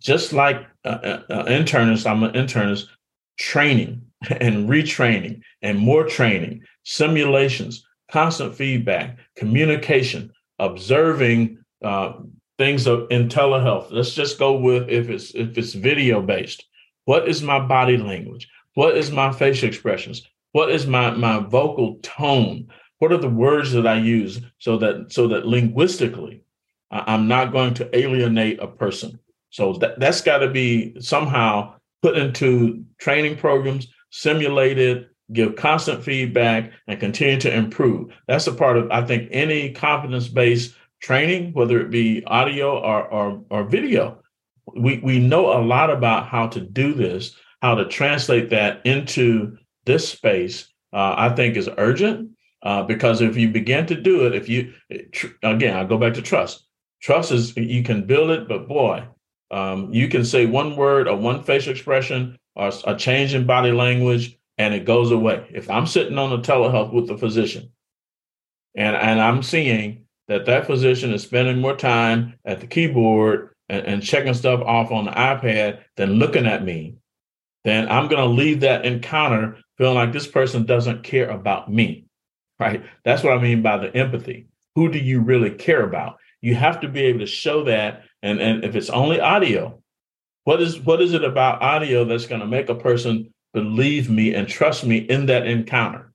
Just 0.00 0.32
like 0.32 0.66
uh, 0.84 0.88
uh, 0.88 1.22
uh 1.30 1.44
internists, 1.44 2.10
I'm 2.10 2.22
an 2.22 2.32
internist, 2.32 2.86
training 3.38 4.02
and 4.30 4.68
retraining 4.68 5.42
and 5.62 5.78
more 5.78 6.04
training, 6.04 6.62
simulations, 6.84 7.86
constant 8.10 8.54
feedback, 8.54 9.18
communication, 9.36 10.32
observing 10.58 11.58
uh, 11.82 12.14
things 12.58 12.86
in 12.86 13.28
telehealth. 13.28 13.90
Let's 13.90 14.14
just 14.14 14.38
go 14.38 14.52
with 14.56 14.88
if 14.88 15.08
it's 15.08 15.34
if 15.34 15.56
it's 15.56 15.72
video 15.72 16.20
based. 16.20 16.64
What 17.10 17.28
is 17.28 17.42
my 17.42 17.58
body 17.58 17.96
language? 17.96 18.48
What 18.74 18.96
is 18.96 19.10
my 19.10 19.32
facial 19.32 19.68
expressions? 19.68 20.22
What 20.52 20.70
is 20.70 20.86
my 20.86 21.10
my 21.10 21.40
vocal 21.40 21.98
tone? 22.02 22.68
What 23.00 23.10
are 23.10 23.16
the 23.16 23.28
words 23.28 23.72
that 23.72 23.84
I 23.84 23.96
use 23.98 24.40
so 24.58 24.76
that 24.76 25.12
so 25.12 25.26
that 25.26 25.44
linguistically 25.44 26.44
I'm 26.88 27.26
not 27.26 27.50
going 27.50 27.74
to 27.74 27.98
alienate 27.98 28.60
a 28.60 28.68
person? 28.68 29.18
So 29.50 29.72
that, 29.80 29.98
that's 29.98 30.20
got 30.20 30.38
to 30.38 30.50
be 30.50 31.00
somehow 31.00 31.74
put 32.00 32.16
into 32.16 32.84
training 32.98 33.38
programs, 33.38 33.88
simulated, 34.10 35.08
give 35.32 35.56
constant 35.56 36.04
feedback, 36.04 36.70
and 36.86 37.00
continue 37.00 37.40
to 37.40 37.52
improve. 37.52 38.12
That's 38.28 38.46
a 38.46 38.52
part 38.52 38.76
of, 38.76 38.88
I 38.92 39.04
think, 39.04 39.30
any 39.32 39.72
competence 39.72 40.28
based 40.28 40.76
training, 41.02 41.54
whether 41.54 41.80
it 41.80 41.90
be 41.90 42.22
audio 42.24 42.78
or, 42.78 43.02
or, 43.08 43.42
or 43.50 43.64
video 43.64 44.20
we 44.76 44.98
we 44.98 45.18
know 45.18 45.52
a 45.52 45.62
lot 45.62 45.90
about 45.90 46.26
how 46.26 46.48
to 46.48 46.60
do 46.60 46.94
this, 46.94 47.36
how 47.62 47.74
to 47.74 47.86
translate 47.86 48.50
that 48.50 48.84
into 48.84 49.56
this 49.84 50.08
space. 50.08 50.66
Uh, 50.92 51.14
I 51.16 51.28
think 51.36 51.56
is 51.56 51.68
urgent 51.78 52.30
uh, 52.62 52.82
because 52.82 53.20
if 53.20 53.36
you 53.36 53.48
begin 53.48 53.86
to 53.86 53.94
do 53.94 54.26
it, 54.26 54.34
if 54.34 54.48
you 54.48 54.72
tr- 55.12 55.28
again, 55.42 55.76
I 55.76 55.84
go 55.84 55.98
back 55.98 56.14
to 56.14 56.22
trust. 56.22 56.66
Trust 57.00 57.32
is 57.32 57.56
you 57.56 57.82
can 57.82 58.06
build 58.06 58.30
it, 58.30 58.48
but 58.48 58.68
boy, 58.68 59.04
um, 59.50 59.92
you 59.92 60.08
can 60.08 60.24
say 60.24 60.46
one 60.46 60.76
word 60.76 61.08
or 61.08 61.16
one 61.16 61.42
facial 61.42 61.72
expression 61.72 62.36
or 62.56 62.72
a 62.86 62.96
change 62.96 63.34
in 63.34 63.46
body 63.46 63.72
language, 63.72 64.36
and 64.58 64.74
it 64.74 64.84
goes 64.84 65.10
away. 65.10 65.46
If 65.52 65.70
I'm 65.70 65.86
sitting 65.86 66.18
on 66.18 66.30
the 66.30 66.38
telehealth 66.38 66.92
with 66.92 67.06
the 67.06 67.16
physician, 67.16 67.70
and 68.74 68.96
and 68.96 69.20
I'm 69.20 69.42
seeing 69.42 70.04
that 70.28 70.46
that 70.46 70.66
physician 70.66 71.12
is 71.12 71.22
spending 71.22 71.60
more 71.60 71.76
time 71.76 72.34
at 72.44 72.60
the 72.60 72.66
keyboard 72.66 73.50
and, 73.70 73.86
and 73.86 74.02
checking 74.02 74.34
stuff 74.34 74.60
off 74.60 74.90
on 74.90 75.04
the 75.04 75.12
iPad 75.12 75.80
than 75.96 76.14
looking 76.14 76.46
at 76.46 76.64
me, 76.64 76.96
then 77.64 77.88
I'm 77.88 78.08
going 78.08 78.22
to 78.22 78.26
leave 78.26 78.60
that 78.60 78.84
encounter 78.84 79.58
feeling 79.78 79.94
like 79.94 80.12
this 80.12 80.26
person 80.26 80.66
doesn't 80.66 81.04
care 81.04 81.30
about 81.30 81.70
me. 81.70 82.06
Right. 82.58 82.84
That's 83.04 83.22
what 83.22 83.32
I 83.32 83.40
mean 83.40 83.62
by 83.62 83.78
the 83.78 83.96
empathy. 83.96 84.48
Who 84.74 84.90
do 84.90 84.98
you 84.98 85.20
really 85.20 85.50
care 85.50 85.82
about? 85.82 86.18
You 86.42 86.54
have 86.54 86.80
to 86.80 86.88
be 86.88 87.02
able 87.02 87.20
to 87.20 87.26
show 87.26 87.64
that. 87.64 88.04
And, 88.22 88.40
and 88.40 88.64
if 88.64 88.74
it's 88.74 88.90
only 88.90 89.20
audio, 89.20 89.80
what 90.44 90.60
is 90.60 90.78
what 90.80 91.00
is 91.00 91.14
it 91.14 91.24
about 91.24 91.62
audio 91.62 92.04
that's 92.04 92.26
going 92.26 92.40
to 92.40 92.46
make 92.46 92.68
a 92.68 92.74
person 92.74 93.32
believe 93.54 94.10
me 94.10 94.34
and 94.34 94.48
trust 94.48 94.84
me 94.84 94.98
in 94.98 95.26
that 95.26 95.46
encounter? 95.46 96.12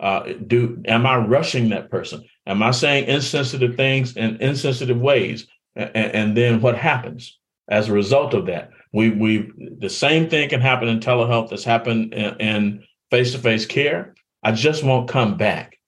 Uh, 0.00 0.32
do 0.46 0.80
am 0.84 1.06
I 1.06 1.16
rushing 1.16 1.70
that 1.70 1.90
person? 1.90 2.24
Am 2.46 2.62
I 2.62 2.70
saying 2.70 3.08
insensitive 3.08 3.76
things 3.76 4.16
in 4.16 4.36
insensitive 4.36 5.00
ways? 5.00 5.46
And, 5.78 6.14
and 6.14 6.36
then 6.36 6.60
what 6.60 6.76
happens 6.76 7.38
as 7.68 7.88
a 7.88 7.92
result 7.92 8.34
of 8.34 8.46
that? 8.46 8.70
We 8.92 9.10
we 9.10 9.50
the 9.78 9.90
same 9.90 10.28
thing 10.28 10.48
can 10.48 10.60
happen 10.60 10.88
in 10.88 11.00
telehealth 11.00 11.50
that's 11.50 11.64
happened 11.64 12.14
in, 12.14 12.84
face 13.10 13.32
to 13.32 13.38
face 13.38 13.64
care, 13.64 14.14
I 14.42 14.52
just 14.52 14.84
won't 14.84 15.08
come 15.08 15.36
back. 15.36 15.78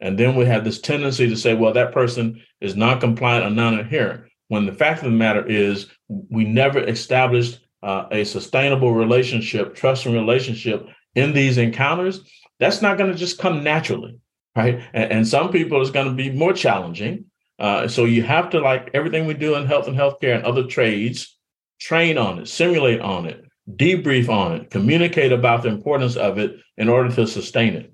And 0.00 0.18
then 0.18 0.34
we 0.34 0.46
have 0.46 0.64
this 0.64 0.80
tendency 0.80 1.28
to 1.28 1.36
say, 1.36 1.54
well, 1.54 1.74
that 1.74 1.92
person 1.92 2.42
is 2.60 2.76
non 2.76 3.00
compliant 3.00 3.46
or 3.46 3.50
non 3.50 3.78
adherent. 3.78 4.24
When 4.48 4.66
the 4.66 4.72
fact 4.72 4.98
of 4.98 5.04
the 5.04 5.16
matter 5.16 5.46
is, 5.46 5.86
we 6.08 6.44
never 6.44 6.80
established 6.80 7.60
uh, 7.82 8.06
a 8.10 8.24
sustainable 8.24 8.92
relationship, 8.92 9.74
trusting 9.74 10.12
relationship 10.12 10.86
in 11.14 11.32
these 11.32 11.58
encounters. 11.58 12.20
That's 12.58 12.82
not 12.82 12.98
going 12.98 13.12
to 13.12 13.18
just 13.18 13.38
come 13.38 13.62
naturally, 13.62 14.18
right? 14.56 14.82
And, 14.92 15.12
and 15.12 15.28
some 15.28 15.50
people 15.50 15.80
it's 15.80 15.90
going 15.90 16.08
to 16.08 16.14
be 16.14 16.30
more 16.30 16.52
challenging. 16.52 17.26
Uh, 17.60 17.86
so 17.86 18.06
you 18.06 18.22
have 18.22 18.48
to, 18.50 18.58
like 18.58 18.90
everything 18.94 19.26
we 19.26 19.34
do 19.34 19.54
in 19.54 19.66
health 19.66 19.86
and 19.86 19.96
healthcare 19.96 20.34
and 20.34 20.44
other 20.44 20.64
trades, 20.64 21.38
train 21.78 22.16
on 22.16 22.38
it, 22.38 22.48
simulate 22.48 23.00
on 23.00 23.26
it, 23.26 23.44
debrief 23.70 24.30
on 24.30 24.52
it, 24.52 24.70
communicate 24.70 25.30
about 25.30 25.62
the 25.62 25.68
importance 25.68 26.16
of 26.16 26.38
it 26.38 26.56
in 26.78 26.88
order 26.88 27.14
to 27.14 27.26
sustain 27.26 27.74
it. 27.74 27.92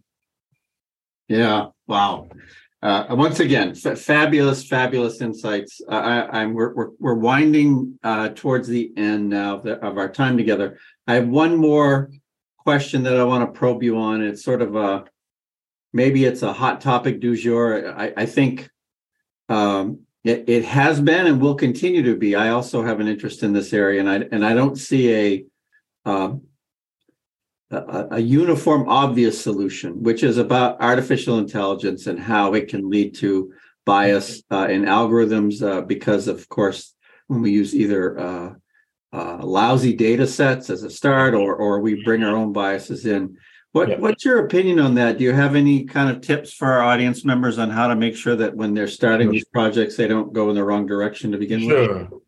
Yeah. 1.29 1.67
Wow. 1.89 2.29
Uh, 2.81 3.07
once 3.11 3.41
again, 3.41 3.75
f- 3.85 3.99
fabulous, 3.99 4.65
fabulous 4.65 5.21
insights. 5.21 5.81
Uh, 5.91 6.27
I, 6.31 6.43
am 6.43 6.55
we're, 6.55 6.73
we're, 6.73 6.91
we're 7.01 7.15
winding 7.15 7.99
uh, 8.05 8.29
towards 8.29 8.69
the 8.69 8.93
end 8.97 9.31
now 9.31 9.57
of, 9.57 9.65
the, 9.65 9.85
of, 9.85 9.99
our 9.99 10.09
time 10.09 10.37
together. 10.37 10.79
I 11.09 11.15
have 11.15 11.27
one 11.27 11.57
more 11.57 12.11
question 12.59 13.03
that 13.05 13.17
I 13.17 13.25
want 13.25 13.43
to 13.45 13.59
probe 13.59 13.83
you 13.83 13.99
on. 13.99 14.23
It's 14.23 14.45
sort 14.45 14.63
of 14.63 14.77
a 14.77 15.05
maybe 15.93 16.25
it's 16.25 16.43
a 16.43 16.53
hot 16.53 16.81
topic 16.81 17.19
du 17.19 17.35
jour. 17.35 17.93
I, 17.99 18.13
I 18.17 18.27
think 18.27 18.69
um, 19.49 20.01
it, 20.25 20.49
it, 20.49 20.65
has 20.65 21.01
been 21.01 21.27
and 21.27 21.41
will 21.41 21.55
continue 21.55 22.03
to 22.03 22.17
be. 22.17 22.35
I 22.35 22.49
also 22.49 22.83
have 22.83 22.99
an 22.99 23.07
interest 23.07 23.43
in 23.43 23.53
this 23.53 23.73
area, 23.73 24.01
and 24.01 24.09
I 24.09 24.17
and 24.33 24.45
I 24.45 24.55
don't 24.55 24.77
see 24.77 25.15
a 25.15 25.45
um, 26.05 26.43
a, 27.71 28.07
a, 28.13 28.19
uniform, 28.21 28.89
obvious 28.89 29.41
solution, 29.41 30.03
which 30.03 30.23
is 30.23 30.39
about 30.39 30.81
artificial 30.81 31.39
intelligence 31.39 32.07
and 32.07 32.19
how 32.19 32.55
it 32.55 32.69
can 32.69 32.89
lead 32.89 33.15
to 33.17 33.53
bias 33.85 34.43
uh, 34.53 34.69
in 34.69 34.85
algorithms. 34.85 35.63
Uh, 35.63 35.81
because, 35.81 36.29
of 36.29 36.49
course, 36.49 36.95
when 37.29 37.43
we 37.43 37.51
use 37.51 37.75
either 37.75 38.19
uh, 38.19 38.55
uh 39.13 39.39
lousy 39.45 39.95
data 39.95 40.27
sets 40.27 40.71
as 40.71 40.83
a 40.83 40.91
start, 40.91 41.35
or 41.35 41.55
or 41.55 41.81
we 41.81 42.03
bring 42.05 42.25
our 42.25 42.37
own 42.37 42.53
biases 42.53 43.07
in. 43.07 43.37
What, 43.77 43.91
yeah. 43.91 43.99
What's 43.99 44.25
your 44.25 44.39
opinion 44.39 44.79
on 44.79 44.95
that? 44.95 45.19
Do 45.19 45.25
you 45.25 45.35
have 45.35 45.55
any 45.55 45.85
kind 45.85 46.09
of 46.09 46.23
tips 46.23 46.51
for 46.51 46.67
our 46.67 46.81
audience 46.81 47.27
members 47.27 47.59
on 47.59 47.69
how 47.69 47.89
to 47.89 47.95
make 47.95 48.17
sure 48.17 48.35
that 48.35 48.57
when 48.57 48.73
they're 48.73 48.89
starting 48.89 49.31
these 49.31 49.45
projects, 49.45 49.99
they 49.99 50.09
don't 50.09 50.33
go 50.33 50.49
in 50.49 50.57
the 50.57 50.65
wrong 50.65 50.87
direction 50.87 51.31
to 51.33 51.37
begin 51.37 51.61
sure. 51.61 51.99
with? 51.99 52.09
Sure. 52.09 52.21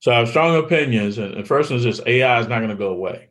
So 0.00 0.12
I 0.12 0.20
have 0.20 0.30
strong 0.30 0.56
opinions, 0.56 1.18
and 1.18 1.36
the 1.36 1.44
first 1.44 1.68
one 1.68 1.78
is 1.78 1.84
just 1.84 2.06
AI 2.06 2.40
is 2.40 2.48
not 2.48 2.60
going 2.60 2.70
to 2.70 2.74
go 2.74 2.88
away. 2.88 3.28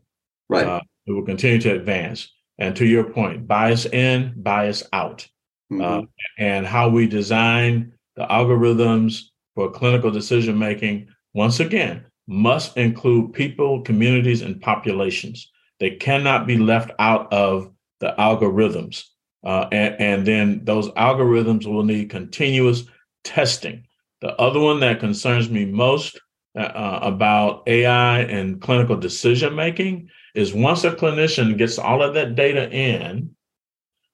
Right. 0.49 0.67
Uh, 0.67 0.81
it 1.07 1.13
will 1.13 1.25
continue 1.25 1.59
to 1.61 1.73
advance. 1.73 2.31
And 2.59 2.75
to 2.75 2.85
your 2.85 3.05
point, 3.05 3.47
bias 3.47 3.87
in, 3.87 4.35
bias 4.37 4.83
out. 4.93 5.27
Mm-hmm. 5.71 5.81
Uh, 5.81 6.01
and 6.37 6.67
how 6.67 6.89
we 6.89 7.07
design 7.07 7.93
the 8.15 8.27
algorithms 8.27 9.23
for 9.55 9.71
clinical 9.71 10.11
decision 10.11 10.59
making, 10.59 11.07
once 11.33 11.59
again, 11.59 12.05
must 12.27 12.77
include 12.77 13.33
people, 13.33 13.81
communities, 13.81 14.43
and 14.43 14.61
populations. 14.61 15.49
They 15.83 15.97
cannot 15.97 16.47
be 16.47 16.57
left 16.57 16.91
out 16.97 17.33
of 17.33 17.69
the 17.99 18.15
algorithms. 18.17 19.03
Uh, 19.45 19.67
and, 19.69 19.95
and 19.99 20.25
then 20.25 20.63
those 20.63 20.87
algorithms 20.91 21.65
will 21.65 21.83
need 21.83 22.09
continuous 22.09 22.85
testing. 23.25 23.83
The 24.21 24.33
other 24.37 24.61
one 24.61 24.79
that 24.79 25.01
concerns 25.01 25.49
me 25.49 25.65
most 25.65 26.17
uh, 26.57 26.61
uh 26.61 26.99
about 27.01 27.63
AI 27.67 28.19
and 28.19 28.61
clinical 28.61 28.95
decision 28.95 29.55
making 29.55 30.07
is 30.33 30.53
once 30.53 30.85
a 30.85 30.91
clinician 30.91 31.57
gets 31.57 31.77
all 31.77 32.01
of 32.01 32.13
that 32.13 32.35
data 32.35 32.71
in, 32.71 33.35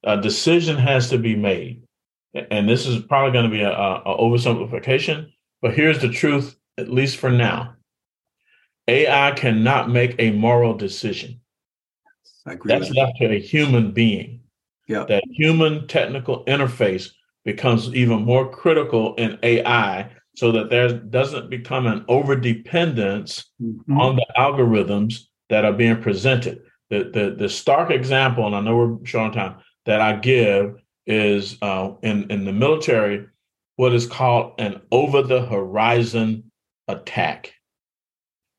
a 0.04 0.20
decision 0.20 0.76
has 0.76 1.12
to 1.12 1.20
be 1.20 1.36
made. 1.36 1.84
And 2.34 2.68
this 2.68 2.88
is 2.88 3.04
probably 3.04 3.32
going 3.32 3.46
to 3.46 3.56
be 3.56 3.62
a, 3.62 3.72
a 3.72 4.18
oversimplification, 4.18 5.30
but 5.62 5.76
here's 5.76 6.00
the 6.00 6.10
truth, 6.10 6.56
at 6.80 6.90
least 6.90 7.18
for 7.18 7.30
now. 7.30 7.76
AI 8.88 9.34
cannot 9.34 9.92
make 9.92 10.16
a 10.18 10.32
moral 10.32 10.74
decision. 10.74 11.42
That's 12.66 12.90
left 12.92 13.18
to 13.18 13.32
a 13.32 13.40
human 13.40 13.92
being. 13.92 14.42
Yeah. 14.88 15.06
That 15.08 15.24
human 15.32 15.88
technical 15.88 16.44
interface 16.46 17.12
becomes 17.46 17.94
even 17.94 18.24
more 18.26 18.50
critical 18.50 19.16
in 19.16 19.38
AI 19.44 20.10
so 20.36 20.52
that 20.52 20.70
there 20.70 20.94
doesn't 20.94 21.50
become 21.50 21.86
an 21.86 22.06
over 22.08 22.36
dependence 22.36 23.46
mm-hmm. 23.62 24.00
on 24.00 24.16
the 24.16 24.26
algorithms 24.38 25.26
that 25.50 25.66
are 25.66 25.74
being 25.74 26.02
presented. 26.02 26.62
The, 26.90 27.10
the, 27.14 27.36
the 27.38 27.50
stark 27.50 27.92
example, 27.92 28.48
and 28.48 28.56
I 28.56 28.62
know 28.62 28.78
we're 28.78 29.06
short 29.06 29.26
on 29.26 29.32
time, 29.34 29.56
that 29.86 30.02
I 30.02 30.16
give 30.16 30.82
is 31.06 31.58
uh, 31.62 31.92
in, 32.04 32.30
in 32.32 32.46
the 32.46 32.54
military, 32.54 33.28
what 33.76 33.94
is 33.94 34.06
called 34.06 34.54
an 34.60 34.82
over 34.92 35.22
the 35.22 35.46
horizon 35.46 36.52
attack. 36.88 37.54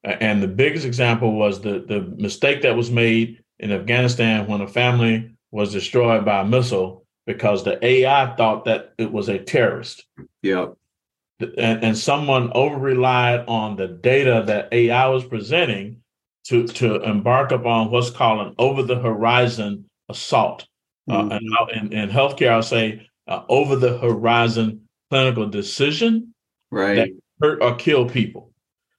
And 0.02 0.42
the 0.42 0.48
biggest 0.48 0.86
example 0.86 1.32
was 1.32 1.60
the, 1.60 1.84
the 1.86 2.00
mistake 2.16 2.62
that 2.62 2.76
was 2.76 2.90
made 2.90 3.39
in 3.60 3.72
Afghanistan 3.72 4.46
when 4.46 4.60
a 4.60 4.66
family 4.66 5.30
was 5.50 5.72
destroyed 5.72 6.24
by 6.24 6.40
a 6.40 6.44
missile 6.44 7.04
because 7.26 7.62
the 7.62 7.84
AI 7.84 8.34
thought 8.34 8.64
that 8.64 8.94
it 8.98 9.12
was 9.12 9.28
a 9.28 9.38
terrorist. 9.38 10.04
Yeah. 10.42 10.68
And, 11.40 11.84
and 11.84 11.98
someone 11.98 12.50
over 12.54 12.76
relied 12.78 13.44
on 13.46 13.76
the 13.76 13.88
data 13.88 14.42
that 14.46 14.72
AI 14.72 15.06
was 15.08 15.24
presenting 15.24 16.02
to 16.44 16.66
to 16.66 17.02
embark 17.02 17.52
upon 17.52 17.90
what's 17.90 18.10
called 18.10 18.46
an 18.46 18.54
over 18.58 18.82
the 18.82 18.98
horizon 18.98 19.86
assault. 20.08 20.66
Uh, 21.08 21.22
mm-hmm. 21.22 21.32
Uh, 21.32 21.66
and 21.74 21.92
in, 21.92 21.98
in 21.98 22.10
healthcare, 22.10 22.50
I'll 22.50 22.62
say 22.62 23.06
uh, 23.26 23.42
over 23.48 23.76
the 23.76 23.98
horizon 23.98 24.88
clinical 25.10 25.46
decision 25.46 26.34
right. 26.70 26.94
that 26.96 27.08
hurt 27.40 27.62
or 27.62 27.74
kill 27.74 28.08
people. 28.08 28.52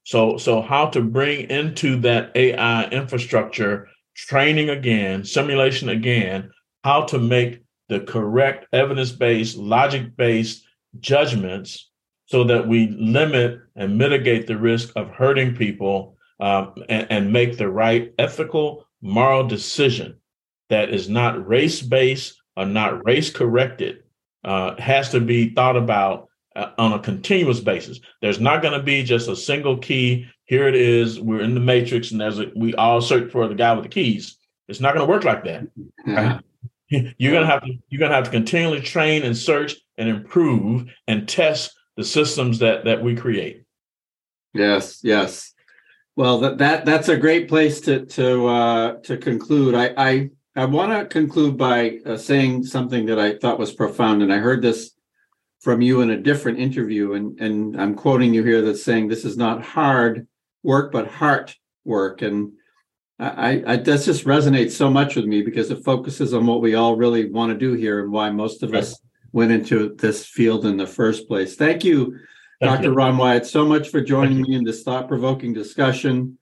So 0.04 0.38
so 0.38 0.62
how 0.62 0.88
to 0.88 1.02
bring 1.02 1.50
into 1.50 2.00
that 2.02 2.32
AI 2.36 2.86
infrastructure 2.90 3.88
training 4.16 4.70
again, 4.70 5.24
simulation 5.24 5.90
again, 5.90 6.52
how 6.84 7.04
to 7.04 7.18
make 7.18 7.64
the 7.90 8.00
correct 8.02 8.66
evidence-based, 8.74 9.58
logic-based 9.58 10.64
judgments 11.00 11.90
so 12.26 12.44
that 12.46 12.68
we 12.68 12.88
limit 13.00 13.60
and 13.76 13.98
mitigate 13.98 14.48
the 14.48 14.58
risk 14.58 14.94
of 14.96 15.10
hurting 15.10 15.56
people 15.56 16.16
um, 16.40 16.74
and, 16.90 17.08
and 17.10 17.34
make 17.34 17.58
the 17.58 17.70
right 17.70 18.14
ethical, 18.18 18.88
moral 19.02 19.46
decision 19.46 20.16
that 20.70 20.90
is 20.90 21.10
not 21.10 21.48
race 21.48 21.82
based 21.82 22.42
or 22.56 22.66
not 22.66 23.06
race 23.06 23.30
corrected 23.30 24.04
uh, 24.44 24.80
has 24.80 25.10
to 25.10 25.20
be 25.20 25.50
thought 25.50 25.76
about 25.76 26.30
uh, 26.56 26.72
on 26.78 26.94
a 26.94 27.00
continuous 27.00 27.60
basis. 27.60 28.00
There's 28.22 28.40
not 28.40 28.62
going 28.62 28.78
to 28.78 28.84
be 28.84 29.04
just 29.04 29.30
a 29.30 29.36
single 29.36 29.78
key. 29.78 30.28
Here 30.46 30.68
it 30.68 30.76
is. 30.76 31.20
We're 31.20 31.42
in 31.42 31.54
the 31.54 31.60
matrix, 31.60 32.12
and 32.12 32.20
there's 32.20 32.40
a, 32.40 32.52
we 32.56 32.74
all 32.76 33.02
search 33.02 33.32
for 33.32 33.48
the 33.48 33.56
guy 33.56 33.74
with 33.74 33.84
the 33.84 33.90
keys. 33.90 34.38
It's 34.68 34.80
not 34.80 34.94
going 34.94 35.06
to 35.06 35.12
work 35.12 35.24
like 35.24 35.44
that. 35.46 35.68
Right? 36.06 36.40
You're 37.18 37.32
going 37.32 37.46
to 37.46 37.50
have 37.50 37.64
to 37.64 37.74
you're 37.88 38.00
going 38.00 38.10
to 38.10 38.16
have 38.16 38.26
to 38.26 38.32
continually 38.32 38.82
train 38.82 39.24
and 39.24 39.38
search 39.38 39.78
and 39.98 40.10
improve 40.10 40.90
and 41.08 41.26
test 41.26 41.74
the 41.96 42.04
systems 42.04 42.60
that 42.60 42.84
that 42.84 43.02
we 43.02 43.16
create. 43.16 43.64
Yes, 44.54 45.00
yes. 45.02 45.54
Well, 46.18 46.40
that, 46.42 46.58
that 46.58 46.84
that's 46.84 47.08
a 47.08 47.16
great 47.16 47.48
place 47.48 47.80
to 47.82 48.06
to 48.08 48.48
uh, 48.48 48.94
to 49.04 49.16
conclude. 49.16 49.74
I 49.74 49.94
I, 49.96 50.30
I 50.54 50.66
want 50.66 50.92
to 50.92 51.06
conclude 51.06 51.58
by 51.58 52.00
uh, 52.06 52.18
saying 52.18 52.66
something 52.66 53.06
that 53.06 53.20
I 53.20 53.38
thought 53.38 53.58
was 53.58 53.72
profound, 53.72 54.22
and 54.22 54.34
I 54.34 54.40
heard 54.40 54.62
this 54.62 54.92
from 55.62 55.82
you 55.82 56.02
in 56.02 56.10
a 56.10 56.18
different 56.18 56.60
interview, 56.60 57.14
and 57.14 57.40
and 57.40 57.80
I'm 57.80 57.96
quoting 57.96 58.34
you 58.34 58.44
here 58.44 58.62
that's 58.62 58.84
saying 58.84 59.08
this 59.08 59.26
is 59.26 59.38
not 59.38 59.64
hard 59.64 60.28
work, 60.64 60.92
but 60.92 61.08
heart 61.08 61.56
work, 61.86 62.22
and 62.22 62.54
I, 63.20 63.64
I 63.66 63.76
that 63.78 64.04
just 64.04 64.26
resonates 64.26 64.72
so 64.72 64.90
much 64.90 65.16
with 65.16 65.26
me 65.26 65.42
because 65.42 65.72
it 65.72 65.86
focuses 65.86 66.34
on 66.34 66.46
what 66.46 66.62
we 66.62 66.76
all 66.76 66.96
really 66.96 67.30
want 67.30 67.52
to 67.52 67.58
do 67.58 67.74
here 67.74 68.04
and 68.04 68.12
why 68.12 68.30
most 68.32 68.64
of 68.64 68.74
us 68.74 69.00
went 69.32 69.52
into 69.52 69.96
this 69.96 70.26
field 70.26 70.66
in 70.66 70.76
the 70.76 70.88
first 70.88 71.28
place. 71.28 71.56
Thank 71.56 71.86
you 71.86 72.20
Thank 72.62 72.78
Dr. 72.78 72.90
You. 72.90 72.94
Ron 72.94 73.18
Wyatt, 73.18 73.48
so 73.48 73.66
much 73.66 73.90
for 73.90 74.02
joining 74.02 74.44
me 74.44 74.54
in 74.54 74.64
this 74.64 74.84
thought 74.84 75.08
provoking 75.08 75.52
discussion. 75.52 76.38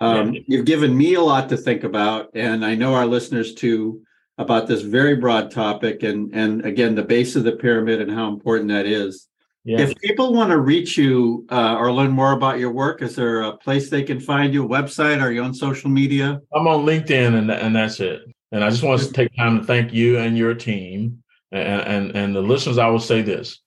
Um, 0.00 0.36
you've 0.46 0.66
given 0.66 0.96
me 0.96 1.14
a 1.14 1.20
lot 1.20 1.48
to 1.48 1.56
think 1.56 1.82
about, 1.82 2.30
and 2.34 2.64
I 2.64 2.76
know 2.76 2.94
our 2.94 3.06
listeners 3.06 3.54
too 3.54 4.02
about 4.38 4.66
this 4.66 4.82
very 4.82 5.16
broad 5.16 5.50
topic 5.50 6.02
and 6.02 6.34
and 6.34 6.64
again 6.66 6.94
the 6.94 7.02
base 7.02 7.36
of 7.36 7.44
the 7.44 7.52
pyramid 7.52 8.00
and 8.00 8.10
how 8.10 8.28
important 8.28 8.68
that 8.70 8.86
is. 8.86 9.28
Yeah. 9.66 9.80
If 9.80 9.96
people 9.96 10.34
want 10.34 10.50
to 10.50 10.60
reach 10.60 10.98
you 10.98 11.46
uh, 11.50 11.76
or 11.78 11.90
learn 11.90 12.10
more 12.10 12.32
about 12.32 12.58
your 12.58 12.70
work, 12.70 13.00
is 13.00 13.16
there 13.16 13.42
a 13.42 13.56
place 13.56 13.88
they 13.88 14.02
can 14.02 14.20
find 14.20 14.52
you, 14.52 14.66
a 14.66 14.68
website 14.68 15.22
Are 15.22 15.32
you 15.32 15.42
on 15.42 15.54
social 15.54 15.88
media? 15.88 16.40
I'm 16.52 16.68
on 16.68 16.84
LinkedIn 16.84 17.38
and 17.38 17.50
and 17.50 17.74
that's 17.74 18.00
it. 18.00 18.22
And 18.52 18.62
I 18.62 18.70
just 18.70 18.82
want 18.82 19.00
to 19.00 19.12
take 19.12 19.34
time 19.36 19.58
to 19.58 19.64
thank 19.64 19.92
you 19.92 20.18
and 20.18 20.36
your 20.36 20.54
team 20.54 21.22
and 21.50 21.82
and, 21.82 22.16
and 22.16 22.36
the 22.36 22.42
listeners. 22.42 22.78
I 22.78 22.88
will 22.88 23.00
say 23.00 23.22
this: 23.22 23.60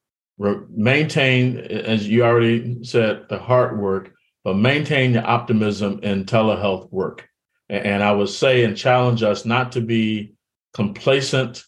maintain, 0.70 1.58
as 1.58 2.08
you 2.08 2.24
already 2.24 2.84
said, 2.84 3.26
the 3.30 3.40
hard 3.40 3.80
work, 3.80 4.14
but 4.44 4.56
maintain 4.56 5.14
the 5.14 5.24
optimism 5.24 6.00
in 6.04 6.26
telehealth 6.26 6.92
work. 6.92 7.28
And 7.70 8.02
I 8.02 8.12
would 8.14 8.30
say 8.30 8.64
and 8.64 8.78
challenge 8.78 9.24
us 9.24 9.44
not 9.44 9.74
to 9.74 9.82
be 9.82 10.37
complacent 10.78 11.64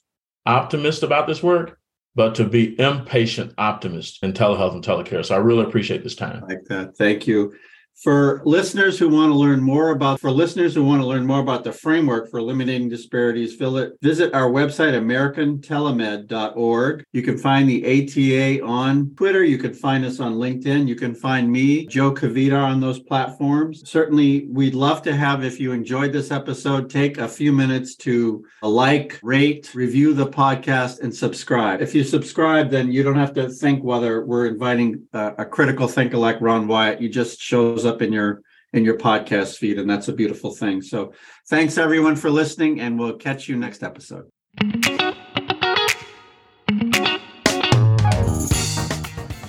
optimist 0.46 1.02
about 1.02 1.26
this 1.26 1.42
work, 1.42 1.80
but 2.14 2.36
to 2.36 2.46
be 2.46 2.80
impatient 2.80 3.52
optimist 3.58 4.20
in 4.22 4.34
telehealth 4.34 4.74
and 4.74 4.86
telecare. 4.86 5.26
So 5.26 5.34
I 5.34 5.40
really 5.40 5.64
appreciate 5.64 6.04
this 6.04 6.16
time. 6.16 6.44
I 6.44 6.54
Like 6.54 6.66
that. 6.66 6.96
Thank 6.96 7.26
you. 7.26 7.56
For 8.02 8.42
listeners 8.46 8.98
who 8.98 9.10
want 9.10 9.30
to 9.30 9.36
learn 9.36 9.62
more 9.62 9.90
about, 9.90 10.22
for 10.22 10.32
listeners 10.32 10.74
who 10.74 10.86
want 10.86 11.02
to 11.02 11.08
learn 11.08 11.26
more 11.26 11.42
about 11.42 11.66
the 11.66 11.74
framework 11.74 12.32
for 12.32 12.38
eliminating 12.38 12.88
disparities, 12.88 13.56
visit 13.56 14.34
our 14.34 14.50
website, 14.50 14.94
americantelemed.org. 14.94 17.04
You 17.12 17.22
can 17.22 17.38
find 17.38 17.70
the 17.70 17.86
ATA 17.86 18.64
on 18.64 19.14
Twitter. 19.16 19.44
You 19.44 19.58
can 19.58 19.74
find 19.74 20.06
us 20.06 20.22
on 20.22 20.36
LinkedIn. 20.36 20.88
You 20.88 20.96
can 20.96 21.14
find 21.14 21.52
me, 21.52 21.88
Joe 21.88 22.14
Kvedar, 22.14 22.64
on 22.64 22.80
those 22.80 23.00
platforms. 23.00 23.90
Certainly, 23.90 24.48
we'd 24.50 24.76
love 24.76 25.02
to 25.02 25.14
have, 25.14 25.44
if 25.44 25.60
you 25.60 25.74
enjoyed 25.74 26.14
this 26.14 26.32
episode, 26.32 26.90
take 26.90 27.18
a 27.18 27.28
few 27.28 27.52
minutes 27.52 27.98
to 27.98 28.46
like, 28.62 29.20
rate, 29.22 29.76
review 29.76 30.14
the 30.14 30.28
podcast, 30.28 31.02
and 31.02 31.14
subscribe. 31.14 31.82
If 31.82 31.94
you 31.94 32.06
subscribe, 32.06 32.70
then 32.70 32.94
you 32.94 33.04
don't 33.04 33.16
have 33.16 33.34
to 33.34 33.50
think 33.50 33.84
whether 33.84 34.26
we're 34.26 34.46
inviting 34.46 35.06
a, 35.12 35.34
a 35.40 35.46
critical 35.46 35.90
thinker 35.90 36.18
like 36.18 36.40
Ron 36.40 36.66
Wyatt. 36.66 37.02
You 37.02 37.10
just 37.10 37.42
shows 37.42 37.89
up 37.89 37.89
in 38.02 38.14
your 38.14 38.42
in 38.72 38.86
your 38.86 38.98
podcast 38.98 39.58
feed 39.58 39.80
and 39.80 39.90
that's 39.90 40.08
a 40.08 40.14
beautiful 40.14 40.52
thing. 40.54 40.82
So 40.82 41.14
thanks 41.50 41.78
everyone 41.78 42.16
for 42.16 42.30
listening 42.30 42.80
and 42.80 43.00
we'll 43.00 43.18
catch 43.18 43.50
you 43.50 43.58
next 43.58 43.84
episode. 43.84 44.30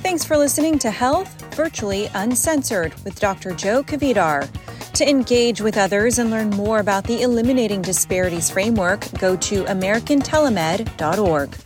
Thanks 0.02 0.24
for 0.24 0.36
listening 0.36 0.78
to 0.80 0.90
health 0.90 1.40
virtually 1.54 2.08
uncensored 2.14 2.94
with 3.04 3.18
dr 3.20 3.52
joe 3.54 3.82
kvedar 3.82 4.48
to 4.92 5.08
engage 5.08 5.60
with 5.60 5.76
others 5.76 6.18
and 6.18 6.30
learn 6.30 6.50
more 6.50 6.78
about 6.78 7.04
the 7.04 7.22
eliminating 7.22 7.82
disparities 7.82 8.50
framework 8.50 9.06
go 9.18 9.36
to 9.36 9.64
americantelemed.org 9.64 11.56